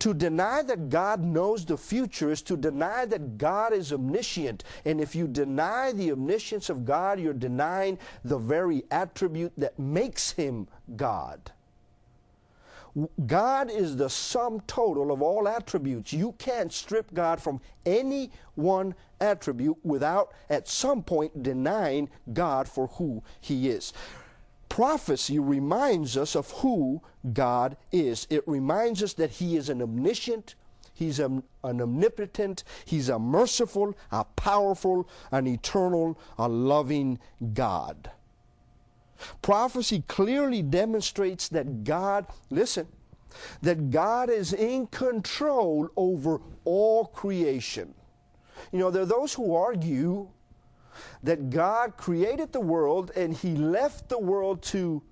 To 0.00 0.12
deny 0.12 0.62
that 0.62 0.90
God 0.90 1.22
knows 1.22 1.64
the 1.64 1.78
future 1.78 2.30
is 2.30 2.42
to 2.42 2.56
deny 2.56 3.06
that 3.06 3.38
God 3.38 3.72
is 3.72 3.92
omniscient. 3.92 4.64
And 4.84 5.00
if 5.00 5.14
you 5.14 5.26
deny 5.26 5.92
the 5.92 6.12
omniscience 6.12 6.68
of 6.68 6.84
God, 6.84 7.20
you're 7.20 7.32
denying 7.32 7.98
the 8.24 8.38
very 8.38 8.84
attribute 8.90 9.52
that 9.56 9.78
makes 9.78 10.32
him 10.32 10.68
God. 10.96 11.52
God 13.26 13.70
is 13.70 13.96
the 13.96 14.10
sum 14.10 14.60
total 14.66 15.12
of 15.12 15.22
all 15.22 15.48
attributes. 15.48 16.12
You 16.12 16.32
can't 16.32 16.72
strip 16.72 17.14
God 17.14 17.40
from 17.40 17.60
any 17.86 18.30
one 18.54 18.94
attribute 19.20 19.78
without 19.82 20.32
at 20.50 20.68
some 20.68 21.02
point 21.02 21.42
denying 21.42 22.10
God 22.32 22.68
for 22.68 22.88
who 22.88 23.22
he 23.40 23.68
is 23.68 23.92
prophecy 24.72 25.38
reminds 25.38 26.16
us 26.16 26.34
of 26.34 26.50
who 26.50 27.02
God 27.34 27.76
is. 27.92 28.26
It 28.30 28.42
reminds 28.48 29.02
us 29.02 29.12
that 29.14 29.28
He 29.32 29.54
is 29.54 29.68
an 29.68 29.82
omniscient, 29.82 30.54
He's 30.94 31.20
a, 31.20 31.26
an 31.26 31.82
omnipotent, 31.82 32.64
He's 32.86 33.10
a 33.10 33.18
merciful, 33.18 33.94
a 34.10 34.24
powerful, 34.24 35.06
an 35.30 35.46
eternal, 35.46 36.18
a 36.38 36.48
loving 36.48 37.18
God. 37.52 38.12
Prophecy 39.40 40.02
clearly 40.08 40.62
demonstrates 40.62 41.48
that 41.48 41.84
God, 41.84 42.26
listen, 42.50 42.86
that 43.62 43.90
God 43.90 44.30
is 44.30 44.52
in 44.52 44.86
control 44.88 45.88
over 45.96 46.40
all 46.64 47.06
creation. 47.06 47.94
You 48.72 48.78
know, 48.78 48.90
there 48.90 49.02
are 49.02 49.06
those 49.06 49.32
who 49.34 49.54
argue 49.54 50.28
that 51.22 51.50
God 51.50 51.96
created 51.96 52.52
the 52.52 52.60
world 52.60 53.10
and 53.16 53.34
He 53.34 53.54
left 53.54 54.08
the 54.08 54.18
world 54.18 54.62
to 54.64 55.02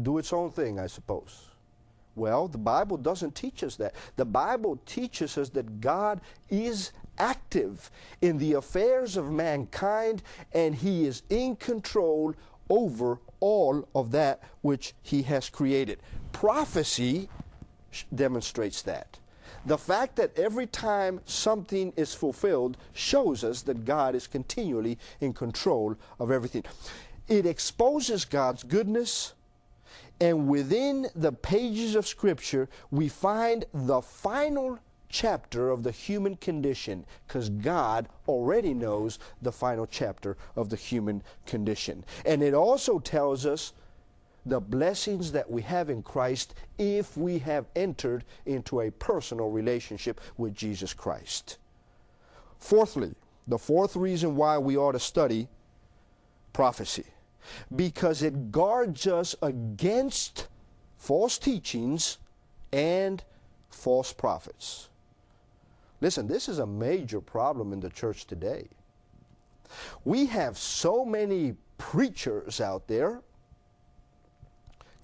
do 0.00 0.18
its 0.18 0.32
own 0.32 0.50
thing, 0.50 0.78
I 0.78 0.86
suppose. 0.86 1.48
Well, 2.16 2.48
the 2.48 2.58
Bible 2.58 2.96
doesn't 2.96 3.34
teach 3.34 3.62
us 3.64 3.76
that. 3.76 3.94
The 4.16 4.24
Bible 4.24 4.80
teaches 4.86 5.36
us 5.36 5.48
that 5.50 5.80
God 5.80 6.20
is 6.48 6.92
active 7.18 7.90
in 8.20 8.38
the 8.38 8.54
affairs 8.54 9.16
of 9.16 9.30
mankind 9.30 10.22
and 10.52 10.74
He 10.74 11.06
is 11.06 11.22
in 11.28 11.56
control 11.56 12.34
over 12.68 13.20
all 13.44 13.86
of 13.94 14.10
that 14.12 14.40
which 14.62 14.94
He 15.02 15.20
has 15.24 15.50
created. 15.50 15.98
Prophecy 16.32 17.28
demonstrates 18.14 18.80
that. 18.82 19.18
The 19.66 19.76
fact 19.76 20.16
that 20.16 20.38
every 20.38 20.66
time 20.66 21.20
something 21.26 21.92
is 21.94 22.14
fulfilled 22.14 22.78
shows 22.94 23.44
us 23.44 23.60
that 23.62 23.84
God 23.84 24.14
is 24.14 24.26
continually 24.26 24.98
in 25.20 25.34
control 25.34 25.94
of 26.18 26.30
everything. 26.30 26.64
it 27.28 27.44
exposes 27.44 28.24
God's 28.24 28.62
goodness, 28.62 29.34
and 30.20 30.48
within 30.48 31.08
the 31.14 31.32
pages 31.32 31.96
of 31.96 32.06
Scripture, 32.06 32.68
we 32.90 33.08
find 33.08 33.66
the 33.74 34.00
final 34.00 34.78
chapter 35.14 35.70
of 35.70 35.84
the 35.84 35.92
human 35.92 36.34
condition 36.34 37.06
because 37.26 37.48
God 37.48 38.08
already 38.26 38.74
knows 38.74 39.20
the 39.40 39.52
final 39.52 39.86
chapter 39.86 40.36
of 40.56 40.70
the 40.70 40.76
human 40.76 41.22
condition. 41.46 42.04
And 42.26 42.42
it 42.42 42.52
also 42.52 42.98
tells 42.98 43.46
us 43.46 43.74
the 44.44 44.58
blessings 44.58 45.30
that 45.30 45.48
we 45.48 45.62
have 45.62 45.88
in 45.88 46.02
Christ 46.02 46.54
if 46.78 47.16
we 47.16 47.38
have 47.38 47.66
entered 47.76 48.24
into 48.44 48.80
a 48.80 48.90
personal 48.90 49.50
relationship 49.50 50.20
with 50.36 50.52
Jesus 50.52 50.92
Christ. 50.92 51.58
Fourthly, 52.58 53.14
the 53.46 53.58
fourth 53.58 53.94
reason 53.94 54.34
why 54.34 54.58
we 54.58 54.76
ought 54.76 54.92
to 54.92 54.98
study 54.98 55.46
prophecy 56.52 57.06
because 57.76 58.20
it 58.20 58.50
guards 58.50 59.06
us 59.06 59.36
against 59.40 60.48
false 60.96 61.38
teachings 61.38 62.18
and 62.72 63.22
false 63.70 64.12
prophets. 64.12 64.88
Listen, 66.00 66.26
this 66.26 66.48
is 66.48 66.58
a 66.58 66.66
major 66.66 67.20
problem 67.20 67.72
in 67.72 67.80
the 67.80 67.90
church 67.90 68.26
today. 68.26 68.68
We 70.04 70.26
have 70.26 70.58
so 70.58 71.04
many 71.04 71.54
preachers 71.78 72.60
out 72.60 72.86
there 72.86 73.22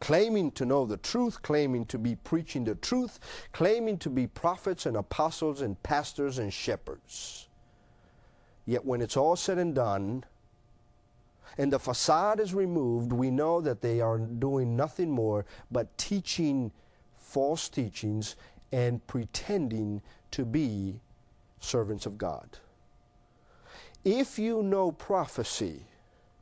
claiming 0.00 0.50
to 0.52 0.64
know 0.64 0.87
the 0.87 0.97
truth, 0.97 1.42
claiming 1.42 1.85
to 1.87 1.99
be 1.99 2.16
preaching 2.16 2.64
the 2.64 2.75
truth, 2.75 3.20
claiming 3.52 3.99
to 3.99 4.11
be 4.11 4.26
prophets 4.26 4.87
and 4.87 4.97
apostles 4.97 5.61
and 5.61 5.80
pastors 5.82 6.38
and 6.38 6.52
shepherds. 6.52 7.49
Yet 8.66 8.85
when 8.85 9.02
it's 9.02 9.16
all 9.16 9.37
said 9.37 9.59
and 9.59 9.75
done, 9.75 10.25
and 11.59 11.73
the 11.73 11.78
facade 11.78 12.40
is 12.40 12.54
removed, 12.54 13.12
we 13.12 13.30
know 13.30 13.61
that 13.61 13.82
they 13.82 14.00
are 14.00 14.18
doing 14.18 14.76
nothing 14.76 15.11
more 15.11 15.44
but 15.70 15.97
teaching 15.99 16.73
false 17.18 17.68
teachings 17.68 18.37
and 18.72 19.06
pretending 19.06 20.02
to 20.30 20.44
be 20.44 21.00
servants 21.60 22.06
of 22.06 22.18
God. 22.18 22.58
If 24.04 24.38
you 24.38 24.62
know 24.62 24.92
prophecy, 24.92 25.84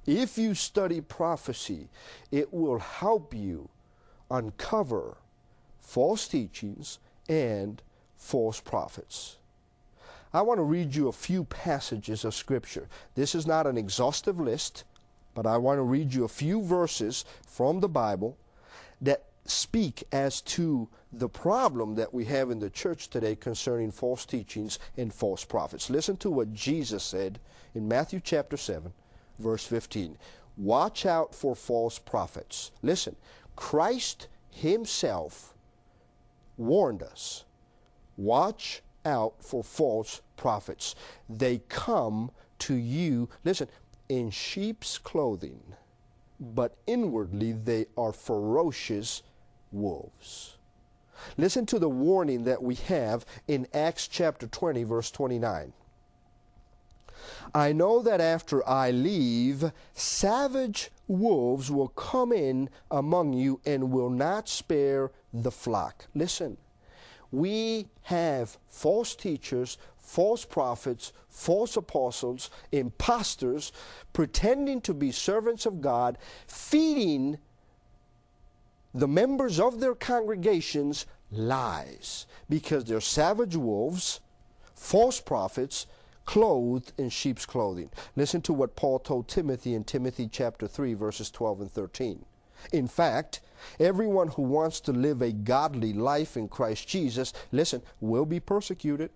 if 0.07 0.39
you 0.39 0.55
study 0.55 1.01
prophecy, 1.01 1.89
it 2.31 2.53
will 2.53 2.79
help 2.79 3.35
you 3.35 3.69
uncover 4.31 5.17
false 5.81 6.29
teachings 6.29 6.99
and 7.29 7.83
false 8.17 8.61
prophets. 8.61 9.37
I 10.33 10.43
want 10.43 10.59
to 10.59 10.65
read 10.65 10.95
you 10.95 11.09
a 11.09 11.13
few 11.13 11.45
passages 11.45 12.25
of 12.25 12.35
Scripture. 12.35 12.89
This 13.15 13.35
is 13.35 13.47
not 13.47 13.67
an 13.67 13.79
exhaustive 13.79 14.39
list, 14.39 14.85
but 15.35 15.47
I 15.47 15.57
want 15.57 15.79
to 15.79 15.83
read 15.83 16.13
you 16.13 16.25
a 16.25 16.29
few 16.29 16.63
verses 16.63 17.25
from 17.47 17.81
the 17.81 17.89
Bible 17.89 18.37
that 19.01 19.25
speak 19.51 20.05
as 20.13 20.41
to 20.43 20.89
the 21.13 21.29
problem 21.29 21.95
that 21.95 22.13
we 22.13 22.25
have 22.27 22.51
in 22.51 22.59
the 22.59 22.71
church 22.71 23.09
today 23.09 23.35
concerning 23.35 23.91
false 23.91 24.27
teachings 24.27 24.79
and 24.97 25.13
false 25.13 25.45
prophets. 25.45 25.91
Listen 25.91 26.17
to 26.19 26.31
what 26.31 26.53
Jesus 26.53 27.03
said 27.03 27.39
in 27.75 27.89
Matthew 27.89 28.21
chapter 28.23 28.57
7, 28.57 28.93
verse 29.39 29.65
15. 29.65 30.19
Watch 30.57 31.07
out 31.07 31.35
for 31.35 31.55
false 31.55 31.99
prophets. 31.99 32.73
Listen, 32.83 33.17
Christ 33.57 34.29
Himself 34.51 35.55
warned 36.57 37.03
us. 37.03 37.45
Watch 38.17 38.83
out 39.05 39.35
for 39.41 39.63
false 39.63 40.21
prophets. 40.37 40.95
They 41.29 41.63
come 41.69 42.31
to 42.61 42.75
you, 42.75 43.29
listen, 43.45 43.69
in 44.09 44.31
sheep's 44.31 44.99
clothing, 44.99 45.61
but 46.41 46.77
inwardly 46.87 47.53
they 47.53 47.87
are 47.97 48.13
ferocious 48.13 49.23
wolves. 49.73 50.57
Listen 51.37 51.67
to 51.67 51.79
the 51.79 51.89
warning 51.89 52.45
that 52.45 52.63
we 52.63 52.77
have 52.77 53.27
in 53.47 53.67
Acts 53.75 54.07
chapter 54.09 54.47
20, 54.47 54.85
verse 54.85 55.11
29. 55.11 55.73
I 57.55 57.73
know 57.73 58.03
that 58.03 58.21
after 58.21 58.67
I 58.69 58.91
leave, 58.91 59.73
savage 59.95 60.91
wolves 61.07 61.71
will 61.71 61.89
come 61.89 62.33
in 62.33 62.71
among 62.91 63.33
you 63.33 63.61
and 63.65 63.91
will 63.91 64.11
not 64.11 64.49
spare 64.49 65.11
the 65.33 65.51
flock. 65.51 66.07
Listen, 66.15 66.57
we 67.31 67.89
have 68.03 68.57
false 68.69 69.15
teachers, 69.15 69.79
false 69.99 70.45
prophets, 70.45 71.13
false 71.29 71.77
apostles, 71.77 72.51
impostors, 72.73 73.73
pretending 74.13 74.81
to 74.83 74.95
be 74.95 75.13
servants 75.13 75.67
of 75.67 75.81
God, 75.81 76.19
feeding 76.47 77.39
the 78.95 79.09
members 79.09 79.61
of 79.61 79.81
their 79.81 79.95
congregations 79.95 81.07
lies 81.31 82.27
because 82.49 82.85
they're 82.85 83.01
savage 83.01 83.57
wolves, 83.57 84.21
false 84.75 85.21
prophets, 85.21 85.87
clothed 86.25 86.93
in 86.99 87.09
sheep's 87.09 87.47
clothing. 87.47 87.91
Listen 88.17 88.43
to 88.43 88.53
what 88.53 88.77
Paul 88.77 88.99
told 88.99 89.29
Timothy 89.29 89.75
in 89.75 89.85
Timothy 89.85 90.29
chapter 90.31 90.67
3, 90.67 90.95
verses 90.95 91.31
12 91.31 91.63
and 91.63 91.73
13. 91.73 92.25
In 92.73 92.87
fact, 92.87 93.41
everyone 93.81 94.29
who 94.29 94.43
wants 94.43 94.81
to 94.81 94.93
live 94.93 95.23
a 95.23 95.33
godly 95.33 95.93
life 95.93 96.37
in 96.37 96.49
Christ 96.49 96.87
Jesus, 96.89 97.33
listen, 97.53 97.83
will 98.01 98.27
be 98.27 98.41
persecuted. 98.41 99.11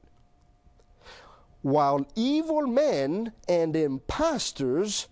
While 1.63 2.07
evil 2.15 2.67
men 2.67 3.33
and 3.49 3.77
impostors 3.77 5.09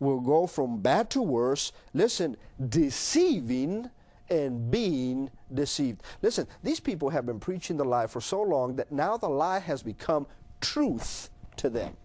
will 0.00 0.20
go 0.20 0.46
from 0.46 0.80
bad 0.80 1.10
to 1.10 1.22
worse, 1.22 1.72
listen, 1.92 2.36
deceiving 2.68 3.90
and 4.28 4.70
being 4.70 5.30
deceived. 5.52 6.02
Listen, 6.22 6.46
these 6.62 6.80
people 6.80 7.10
have 7.10 7.26
been 7.26 7.40
preaching 7.40 7.76
the 7.76 7.84
lie 7.84 8.06
for 8.06 8.20
so 8.20 8.42
long 8.42 8.76
that 8.76 8.90
now 8.90 9.16
the 9.16 9.28
lie 9.28 9.58
has 9.58 9.82
become 9.82 10.26
truth 10.60 11.30
to 11.56 11.68
them. 11.70 11.96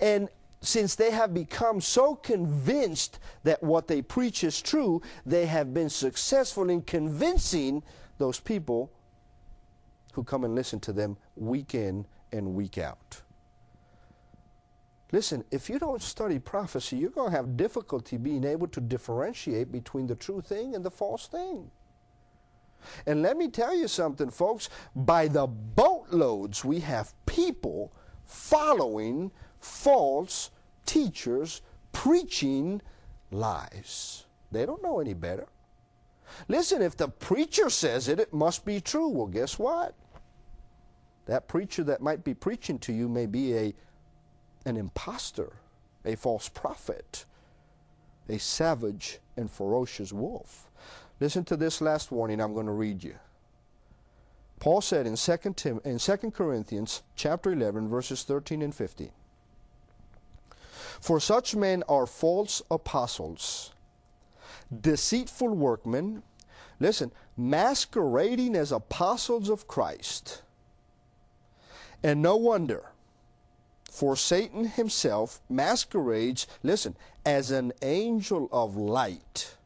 And 0.00 0.28
since 0.62 0.94
they 0.94 1.10
have 1.10 1.32
become 1.32 1.80
so 1.80 2.14
convinced 2.14 3.18
that 3.44 3.62
what 3.62 3.88
they 3.88 4.02
preach 4.02 4.44
is 4.44 4.60
true, 4.60 5.00
they 5.24 5.46
have 5.46 5.72
been 5.72 5.88
successful 5.88 6.68
in 6.68 6.82
convincing 6.82 7.82
those 8.18 8.40
people 8.40 8.90
who 10.12 10.22
come 10.22 10.44
and 10.44 10.54
listen 10.54 10.80
to 10.80 10.92
them 10.92 11.16
week 11.36 11.74
in 11.74 12.06
and 12.32 12.54
week 12.54 12.78
out. 12.78 13.22
Listen, 15.12 15.44
if 15.50 15.68
you 15.68 15.78
don't 15.78 16.02
study 16.02 16.38
prophecy, 16.38 16.96
you're 16.96 17.10
going 17.10 17.30
to 17.30 17.36
have 17.36 17.56
difficulty 17.56 18.16
being 18.16 18.44
able 18.44 18.68
to 18.68 18.80
differentiate 18.80 19.72
between 19.72 20.06
the 20.06 20.14
true 20.14 20.40
thing 20.40 20.74
and 20.74 20.84
the 20.84 20.90
false 20.90 21.26
thing. 21.26 21.70
And 23.06 23.22
let 23.22 23.36
me 23.36 23.48
tell 23.48 23.74
you 23.74 23.88
something, 23.88 24.30
folks. 24.30 24.70
By 24.94 25.28
the 25.28 25.46
boatloads, 25.46 26.64
we 26.64 26.80
have 26.80 27.12
people 27.26 27.92
following 28.24 29.32
false 29.58 30.50
teachers 30.86 31.62
preaching 31.92 32.80
lies. 33.30 34.24
They 34.52 34.64
don't 34.64 34.82
know 34.82 35.00
any 35.00 35.14
better. 35.14 35.46
Listen, 36.48 36.80
if 36.80 36.96
the 36.96 37.08
preacher 37.08 37.68
says 37.68 38.08
it, 38.08 38.20
it 38.20 38.32
must 38.32 38.64
be 38.64 38.80
true. 38.80 39.08
Well, 39.08 39.26
guess 39.26 39.58
what? 39.58 39.94
That 41.26 41.48
preacher 41.48 41.84
that 41.84 42.00
might 42.00 42.24
be 42.24 42.34
preaching 42.34 42.78
to 42.80 42.92
you 42.92 43.08
may 43.08 43.26
be 43.26 43.56
a 43.56 43.74
an 44.64 44.76
impostor, 44.76 45.52
a 46.04 46.16
false 46.16 46.48
prophet, 46.48 47.24
a 48.28 48.38
savage 48.38 49.18
and 49.36 49.50
ferocious 49.50 50.12
wolf. 50.12 50.70
Listen 51.18 51.44
to 51.44 51.56
this 51.56 51.80
last 51.80 52.10
warning 52.10 52.40
I'm 52.40 52.54
going 52.54 52.66
to 52.66 52.72
read 52.72 53.02
you. 53.02 53.14
Paul 54.58 54.82
said 54.82 55.06
in 55.06 55.16
2, 55.16 55.54
Tim, 55.56 55.80
in 55.84 55.98
2 55.98 56.16
Corinthians 56.30 57.02
chapter 57.16 57.52
11 57.52 57.88
verses 57.88 58.22
13 58.24 58.62
and 58.62 58.74
15. 58.74 59.10
For 61.00 61.18
such 61.18 61.56
men 61.56 61.82
are 61.88 62.06
false 62.06 62.60
apostles, 62.70 63.72
deceitful 64.80 65.48
workmen, 65.48 66.22
listen, 66.78 67.10
masquerading 67.38 68.54
as 68.54 68.70
apostles 68.70 69.48
of 69.48 69.66
Christ. 69.66 70.42
And 72.02 72.20
no 72.20 72.36
wonder, 72.36 72.89
for 73.90 74.16
Satan 74.16 74.64
himself 74.64 75.40
masquerades, 75.48 76.46
listen, 76.62 76.96
as 77.26 77.50
an 77.50 77.72
angel 77.82 78.48
of 78.52 78.76
light. 78.76 79.56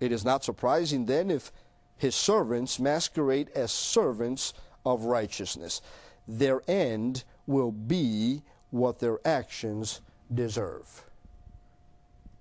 It 0.00 0.12
is 0.12 0.24
not 0.24 0.44
surprising 0.44 1.06
then 1.06 1.30
if 1.30 1.52
his 1.96 2.14
servants 2.14 2.78
masquerade 2.78 3.48
as 3.54 3.72
servants 3.72 4.52
of 4.84 5.04
righteousness. 5.04 5.80
Their 6.28 6.60
end 6.68 7.24
will 7.46 7.72
be 7.72 8.42
what 8.70 8.98
their 8.98 9.18
actions 9.26 10.00
deserve. 10.32 11.04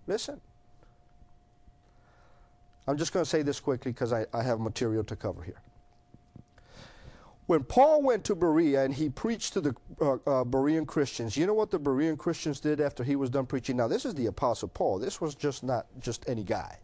Listen. 0.07 0.41
I'm 2.87 2.97
just 2.97 3.13
going 3.13 3.23
to 3.23 3.29
say 3.29 3.41
this 3.41 3.59
quickly 3.59 3.91
because 3.91 4.13
I, 4.13 4.25
I 4.33 4.43
have 4.43 4.59
material 4.59 5.03
to 5.05 5.15
cover 5.15 5.41
here. 5.41 5.61
When 7.47 7.63
Paul 7.63 8.01
went 8.01 8.23
to 8.25 8.35
Berea 8.35 8.83
and 8.83 8.93
he 8.93 9.09
preached 9.09 9.53
to 9.53 9.61
the 9.61 9.75
uh, 10.01 10.13
uh, 10.13 10.43
Berean 10.43 10.87
Christians, 10.87 11.37
you 11.37 11.45
know 11.45 11.53
what 11.53 11.69
the 11.69 11.79
Berean 11.79 12.17
Christians 12.17 12.59
did 12.59 12.81
after 12.81 13.03
he 13.03 13.15
was 13.15 13.29
done 13.29 13.45
preaching? 13.45 13.77
Now, 13.77 13.87
this 13.87 14.03
is 14.03 14.15
the 14.15 14.25
Apostle 14.25 14.67
Paul. 14.69 14.97
This 14.97 15.21
was 15.21 15.35
just 15.35 15.63
not 15.63 15.85
just 15.99 16.27
any 16.27 16.43
guy. 16.43 16.79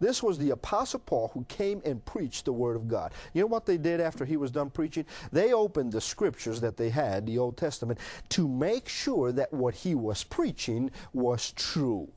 This 0.00 0.22
was 0.22 0.38
the 0.38 0.50
Apostle 0.50 1.00
Paul 1.00 1.30
who 1.32 1.44
came 1.44 1.80
and 1.84 2.04
preached 2.04 2.44
the 2.44 2.52
Word 2.52 2.76
of 2.76 2.88
God. 2.88 3.12
You 3.32 3.42
know 3.42 3.46
what 3.46 3.64
they 3.64 3.78
did 3.78 4.00
after 4.00 4.24
he 4.24 4.36
was 4.36 4.50
done 4.50 4.70
preaching? 4.70 5.06
They 5.32 5.52
opened 5.52 5.92
the 5.92 6.00
scriptures 6.00 6.60
that 6.60 6.76
they 6.76 6.90
had, 6.90 7.26
the 7.26 7.38
Old 7.38 7.56
Testament, 7.56 7.98
to 8.30 8.48
make 8.48 8.88
sure 8.88 9.32
that 9.32 9.52
what 9.52 9.74
he 9.74 9.94
was 9.94 10.24
preaching 10.24 10.90
was 11.12 11.52
true. 11.52 12.08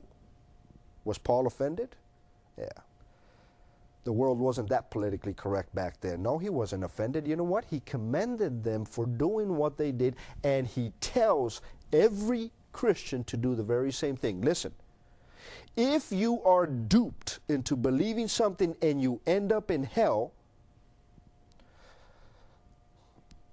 Was 1.06 1.18
Paul 1.18 1.48
offended? 1.48 1.96
Yeah. 2.58 2.68
The 4.08 4.14
world 4.14 4.40
wasn't 4.40 4.70
that 4.70 4.90
politically 4.90 5.34
correct 5.34 5.76
back 5.76 6.00
then. 6.00 6.24
No, 6.24 6.38
he 6.38 6.48
wasn't 6.48 6.86
offended. 6.86 7.28
You 7.28 7.36
know 7.36 7.44
what? 7.44 7.66
He 7.66 7.82
commended 7.82 8.64
them 8.64 8.86
for 8.86 9.06
doing 9.06 9.58
what 9.58 9.78
they 9.78 9.92
did, 9.92 10.16
and 10.46 10.66
he 10.66 10.94
tells 11.02 11.60
every 11.92 12.52
Christian 12.72 13.26
to 13.26 13.36
do 13.36 13.54
the 13.54 13.64
very 13.64 13.92
same 13.92 14.16
thing. 14.16 14.40
Listen, 14.40 14.72
if 15.76 16.10
you 16.10 16.42
are 16.44 16.66
duped 16.66 17.40
into 17.50 17.76
believing 17.76 18.30
something 18.30 18.78
and 18.82 19.02
you 19.02 19.20
end 19.28 19.52
up 19.52 19.70
in 19.70 19.84
hell, 19.84 20.32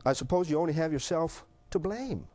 I 0.07 0.13
suppose 0.13 0.49
you 0.49 0.61
only 0.61 0.75
have 0.75 0.93
yourself 0.93 1.45
to 1.73 1.81
blame. 1.81 2.29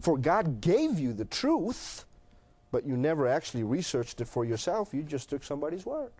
For 0.00 0.16
God 0.16 0.60
gave 0.60 1.00
you 1.00 1.12
the 1.12 1.24
truth, 1.24 2.04
but 2.70 2.86
you 2.86 2.96
never 2.96 3.26
actually 3.26 3.64
researched 3.64 4.20
it 4.20 4.28
for 4.28 4.44
yourself. 4.44 4.94
You 4.94 5.02
just 5.02 5.28
took 5.28 5.42
somebody's 5.42 5.84
word. 5.84 6.12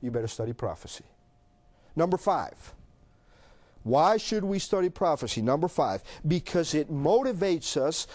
You 0.00 0.10
better 0.10 0.28
study 0.28 0.52
prophecy. 0.52 1.04
Number 1.96 2.16
five. 2.16 2.74
Why 3.82 4.16
should 4.16 4.44
we 4.44 4.58
study 4.58 4.88
prophecy? 4.88 5.40
Number 5.40 5.68
five, 5.68 6.02
because 6.26 6.74
it 6.74 6.90
motivates 6.90 7.76
us 7.76 8.06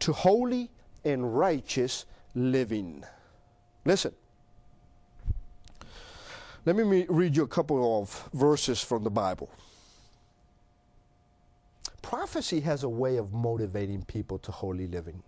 to 0.00 0.12
holy 0.12 0.70
and 1.04 1.36
righteous 1.36 2.06
living. 2.34 3.04
Listen. 3.84 4.12
Let 6.64 6.76
me 6.76 7.04
read 7.08 7.36
you 7.36 7.42
a 7.42 7.48
couple 7.48 8.00
of 8.00 8.28
verses 8.32 8.82
from 8.82 9.04
the 9.04 9.10
Bible. 9.10 9.50
Prophecy 12.00 12.60
has 12.60 12.84
a 12.84 12.88
way 12.88 13.18
of 13.18 13.32
motivating 13.32 14.02
people 14.04 14.38
to 14.38 14.52
holy 14.52 14.86
living. 14.86 15.22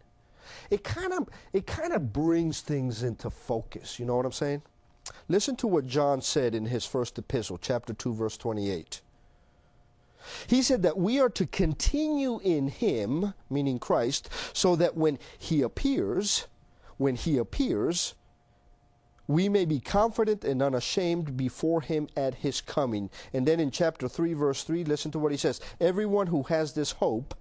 It 0.71 0.83
kind 0.85 1.13
of 1.13 1.29
it 1.53 1.67
kind 1.67 1.93
of 1.93 2.13
brings 2.13 2.61
things 2.61 3.03
into 3.03 3.29
focus, 3.29 3.99
you 3.99 4.07
know 4.07 4.17
what 4.17 4.25
I'm 4.25 4.33
saying? 4.33 4.63
Listen 5.29 5.57
to 5.57 5.67
what 5.67 5.87
John 5.87 6.21
said 6.21 6.55
in 6.55 6.67
his 6.67 6.85
first 6.85 7.19
epistle, 7.19 7.59
chapter 7.59 7.93
2 7.93 8.15
verse 8.15 8.37
28. 8.37 9.01
He 10.47 10.63
said 10.63 10.83
that 10.83 10.99
we 10.99 11.21
are 11.21 11.29
to 11.31 11.47
continue 11.47 12.41
in 12.43 12.69
him, 12.69 13.35
meaning 13.49 13.79
Christ, 13.79 14.29
so 14.53 14.77
that 14.77 14.97
when 14.97 15.19
he 15.39 15.63
appears, 15.63 16.47
when 16.97 17.15
he 17.15 17.39
appears, 17.39 18.15
we 19.29 19.49
may 19.49 19.65
be 19.65 19.81
confident 19.81 20.45
and 20.45 20.63
unashamed 20.63 21.37
before 21.37 21.81
him 21.81 22.09
at 22.17 22.37
his 22.37 22.61
coming. 22.61 23.11
And 23.33 23.47
then 23.47 23.61
in 23.61 23.71
chapter 23.71 24.09
3, 24.09 24.35
verse 24.35 24.63
3, 24.63 24.85
listen 24.85 25.11
to 25.13 25.19
what 25.19 25.33
he 25.33 25.39
says 25.39 25.61
Everyone 25.81 26.29
who 26.29 26.45
has 26.45 26.73
this 26.75 26.93
hope 26.93 27.35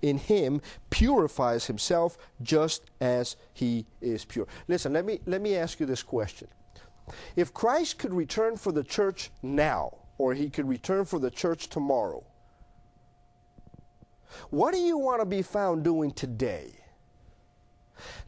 in 0.00 0.18
him 0.18 0.62
purifies 0.90 1.66
himself 1.66 2.16
just 2.42 2.82
as 3.00 3.36
he 3.52 3.84
is 4.00 4.24
pure. 4.24 4.46
Listen, 4.68 4.92
let 4.92 5.04
me, 5.04 5.20
let 5.26 5.42
me 5.42 5.56
ask 5.56 5.80
you 5.80 5.86
this 5.86 6.02
question. 6.02 6.48
If 7.36 7.54
Christ 7.54 7.98
could 7.98 8.12
return 8.12 8.56
for 8.56 8.72
the 8.72 8.84
church 8.84 9.30
now, 9.42 9.98
or 10.18 10.34
he 10.34 10.50
could 10.50 10.68
return 10.68 11.04
for 11.04 11.18
the 11.18 11.30
church 11.30 11.68
tomorrow, 11.68 12.24
what 14.50 14.72
do 14.72 14.80
you 14.80 14.98
want 14.98 15.20
to 15.20 15.26
be 15.26 15.42
found 15.42 15.84
doing 15.84 16.10
today? 16.10 16.72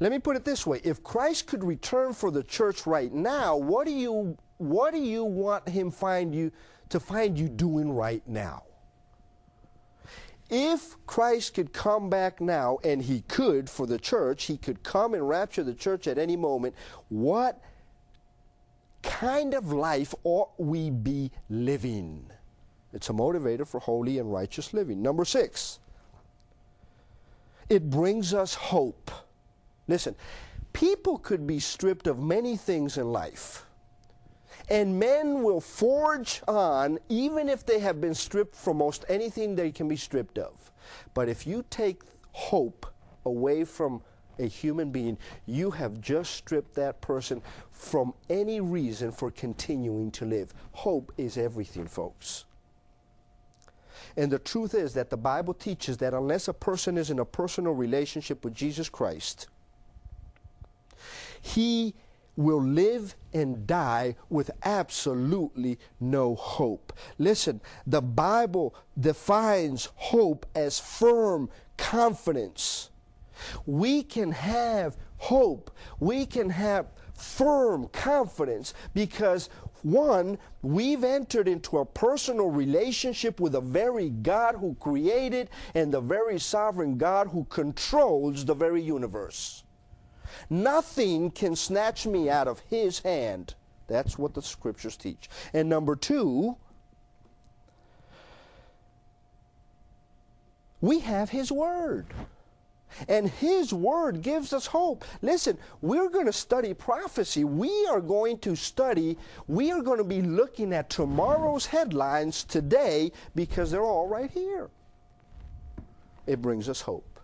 Let 0.00 0.10
me 0.10 0.18
put 0.18 0.36
it 0.36 0.44
this 0.44 0.66
way. 0.66 0.80
If 0.82 1.02
Christ 1.02 1.46
could 1.46 1.62
return 1.62 2.12
for 2.12 2.30
the 2.30 2.42
church 2.42 2.86
right 2.86 3.12
now, 3.12 3.56
what 3.56 3.86
do 3.86 3.92
you 3.92 4.36
what 4.58 4.92
do 4.92 4.98
you 4.98 5.24
want 5.24 5.68
him 5.68 5.90
find 5.90 6.34
you 6.34 6.52
to 6.90 7.00
find 7.00 7.38
you 7.38 7.48
doing 7.48 7.90
right 7.90 8.22
now? 8.26 8.64
If 10.50 10.96
Christ 11.06 11.54
could 11.54 11.72
come 11.72 12.10
back 12.10 12.40
now 12.40 12.78
and 12.82 13.00
he 13.00 13.20
could 13.22 13.70
for 13.70 13.86
the 13.86 13.98
church, 13.98 14.44
he 14.44 14.56
could 14.56 14.82
come 14.82 15.14
and 15.14 15.26
rapture 15.26 15.62
the 15.62 15.74
church 15.74 16.08
at 16.08 16.18
any 16.18 16.36
moment, 16.36 16.74
what 17.08 17.62
kind 19.02 19.54
of 19.54 19.72
life 19.72 20.14
ought 20.24 20.50
we 20.58 20.90
be 20.90 21.30
living? 21.48 22.30
It's 22.92 23.08
a 23.08 23.12
motivator 23.12 23.66
for 23.66 23.80
holy 23.80 24.18
and 24.18 24.32
righteous 24.32 24.74
living. 24.74 25.00
Number 25.02 25.24
6. 25.24 25.78
It 27.68 27.88
brings 27.88 28.34
us 28.34 28.54
hope. 28.54 29.10
Listen, 29.86 30.16
people 30.72 31.18
could 31.18 31.46
be 31.46 31.60
stripped 31.60 32.06
of 32.06 32.18
many 32.18 32.56
things 32.56 32.98
in 32.98 33.12
life. 33.12 33.64
And 34.68 34.98
men 34.98 35.42
will 35.42 35.60
forge 35.60 36.42
on 36.46 36.98
even 37.08 37.48
if 37.48 37.64
they 37.64 37.78
have 37.80 38.00
been 38.00 38.14
stripped 38.14 38.54
from 38.54 38.78
most 38.78 39.04
anything 39.08 39.54
they 39.54 39.72
can 39.72 39.88
be 39.88 39.96
stripped 39.96 40.38
of. 40.38 40.72
But 41.14 41.28
if 41.28 41.46
you 41.46 41.64
take 41.70 42.02
hope 42.32 42.86
away 43.24 43.64
from 43.64 44.02
a 44.40 44.46
human 44.46 44.90
being, 44.90 45.18
you 45.46 45.70
have 45.70 46.00
just 46.00 46.34
stripped 46.34 46.74
that 46.74 47.00
person 47.00 47.42
from 47.70 48.14
any 48.28 48.60
reason 48.60 49.12
for 49.12 49.30
continuing 49.30 50.10
to 50.12 50.24
live. 50.24 50.52
Hope 50.72 51.12
is 51.16 51.36
everything, 51.36 51.86
folks. 51.86 52.44
And 54.16 54.30
the 54.30 54.38
truth 54.38 54.74
is 54.74 54.94
that 54.94 55.10
the 55.10 55.16
Bible 55.16 55.54
teaches 55.54 55.98
that 55.98 56.14
unless 56.14 56.48
a 56.48 56.54
person 56.54 56.98
is 56.98 57.10
in 57.10 57.18
a 57.18 57.24
personal 57.24 57.72
relationship 57.72 58.44
with 58.44 58.54
Jesus 58.54 58.88
Christ, 58.88 59.46
he 61.40 61.94
will 62.36 62.62
live 62.62 63.14
and 63.32 63.66
die 63.66 64.16
with 64.28 64.50
absolutely 64.64 65.78
no 66.00 66.34
hope. 66.34 66.92
Listen, 67.18 67.60
the 67.86 68.00
Bible 68.00 68.74
defines 68.98 69.88
hope 69.94 70.46
as 70.54 70.78
firm 70.78 71.50
confidence. 71.76 72.89
We 73.66 74.02
can 74.02 74.32
have 74.32 74.96
hope. 75.18 75.70
We 75.98 76.26
can 76.26 76.50
have 76.50 76.86
firm 77.14 77.88
confidence 77.88 78.72
because 78.94 79.50
one, 79.82 80.38
we've 80.62 81.04
entered 81.04 81.48
into 81.48 81.78
a 81.78 81.86
personal 81.86 82.50
relationship 82.50 83.40
with 83.40 83.52
the 83.52 83.60
very 83.60 84.10
God 84.10 84.56
who 84.56 84.74
created 84.74 85.50
and 85.74 85.92
the 85.92 86.00
very 86.00 86.38
sovereign 86.38 86.98
God 86.98 87.28
who 87.28 87.44
controls 87.44 88.44
the 88.44 88.54
very 88.54 88.82
universe. 88.82 89.64
Nothing 90.48 91.30
can 91.30 91.56
snatch 91.56 92.06
me 92.06 92.28
out 92.28 92.48
of 92.48 92.60
his 92.60 93.00
hand. 93.00 93.54
That's 93.86 94.18
what 94.18 94.34
the 94.34 94.42
scriptures 94.42 94.96
teach. 94.96 95.28
And 95.52 95.68
number 95.68 95.96
two, 95.96 96.56
we 100.80 101.00
have 101.00 101.30
his 101.30 101.50
word. 101.50 102.06
And 103.08 103.28
His 103.28 103.72
Word 103.72 104.22
gives 104.22 104.52
us 104.52 104.66
hope. 104.66 105.04
Listen, 105.22 105.58
we're 105.80 106.08
going 106.08 106.26
to 106.26 106.32
study 106.32 106.74
prophecy. 106.74 107.44
We 107.44 107.86
are 107.86 108.00
going 108.00 108.38
to 108.38 108.56
study, 108.56 109.16
we 109.46 109.70
are 109.70 109.82
going 109.82 109.98
to 109.98 110.04
be 110.04 110.22
looking 110.22 110.72
at 110.72 110.90
tomorrow's 110.90 111.66
headlines 111.66 112.44
today 112.44 113.12
because 113.34 113.70
they're 113.70 113.82
all 113.82 114.08
right 114.08 114.30
here. 114.30 114.70
It 116.26 116.40
brings 116.42 116.68
us 116.68 116.80
hope. 116.80 117.20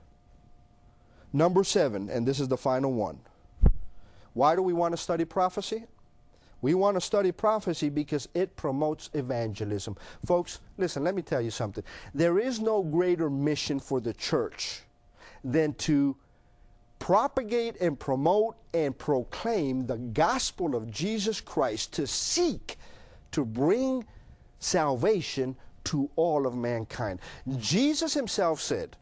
Number 1.32 1.64
seven, 1.64 2.08
and 2.08 2.26
this 2.26 2.40
is 2.40 2.48
the 2.48 2.56
final 2.56 2.92
one. 2.92 3.18
Why 4.32 4.56
do 4.56 4.62
we 4.62 4.72
want 4.72 4.92
to 4.92 4.96
study 4.96 5.24
prophecy? 5.24 5.84
We 6.62 6.74
want 6.74 6.96
to 6.96 7.00
study 7.00 7.32
prophecy 7.32 7.90
because 7.90 8.28
it 8.34 8.56
promotes 8.56 9.10
evangelism. 9.12 9.96
Folks, 10.24 10.60
listen, 10.78 11.04
let 11.04 11.14
me 11.14 11.22
tell 11.22 11.40
you 11.40 11.50
something. 11.50 11.84
There 12.14 12.38
is 12.38 12.60
no 12.60 12.82
greater 12.82 13.28
mission 13.28 13.78
for 13.78 14.00
the 14.00 14.14
church 14.14 14.82
than 15.52 15.72
to 15.74 16.16
propagate 16.98 17.80
and 17.80 17.98
promote 17.98 18.56
and 18.74 18.96
proclaim 18.96 19.86
the 19.86 19.96
gospel 19.96 20.74
of 20.74 20.90
Jesus 20.90 21.40
Christ, 21.40 21.92
to 21.94 22.06
seek 22.06 22.78
to 23.32 23.44
bring 23.44 24.04
salvation 24.58 25.56
to 25.84 26.10
all 26.16 26.46
of 26.46 26.54
mankind. 26.54 27.20
Jesus 27.58 28.14
himself 28.14 28.60
said, 28.60 28.96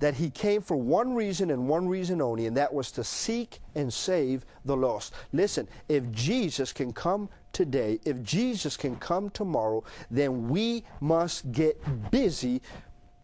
that 0.00 0.14
he 0.14 0.30
came 0.30 0.62
for 0.62 0.76
one 0.76 1.12
reason 1.12 1.50
and 1.50 1.68
one 1.68 1.88
reason 1.88 2.22
only, 2.22 2.46
and 2.46 2.56
that 2.56 2.72
was 2.72 2.92
to 2.92 3.02
seek 3.02 3.58
and 3.74 3.92
save 3.92 4.44
the 4.64 4.76
lost. 4.76 5.12
Listen, 5.32 5.66
if 5.88 6.08
Jesus 6.12 6.72
can 6.72 6.92
come 6.92 7.28
today, 7.52 7.98
if 8.04 8.22
Jesus 8.22 8.76
can 8.76 8.94
come 8.96 9.28
tomorrow, 9.30 9.82
then 10.08 10.48
we 10.48 10.84
must 11.00 11.50
get 11.50 11.80
busy 12.12 12.62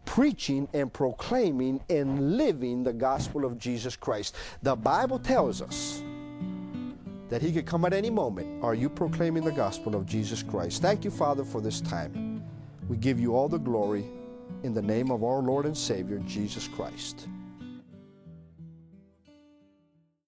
preaching 0.05 0.67
and 0.73 0.91
proclaiming 0.91 1.81
and 1.89 2.37
living 2.37 2.83
the 2.83 2.93
gospel 2.93 3.45
of 3.45 3.57
Jesus 3.57 3.95
Christ. 3.95 4.35
The 4.63 4.75
Bible 4.75 5.19
tells 5.19 5.61
us 5.61 6.01
that 7.29 7.41
he 7.41 7.51
could 7.51 7.65
come 7.65 7.85
at 7.85 7.93
any 7.93 8.09
moment. 8.09 8.63
Are 8.63 8.75
you 8.75 8.89
proclaiming 8.89 9.43
the 9.43 9.51
gospel 9.51 9.95
of 9.95 10.05
Jesus 10.05 10.43
Christ? 10.43 10.81
Thank 10.81 11.03
you, 11.03 11.11
Father, 11.11 11.43
for 11.43 11.59
this 11.59 11.81
time. 11.81 12.43
We 12.87 12.97
give 12.97 13.19
you 13.19 13.35
all 13.35 13.49
the 13.49 13.57
glory 13.57 14.05
in 14.63 14.73
the 14.73 14.81
name 14.81 15.11
of 15.11 15.23
our 15.23 15.39
Lord 15.39 15.65
and 15.65 15.75
Savior, 15.75 16.19
Jesus 16.19 16.67
Christ. 16.67 17.27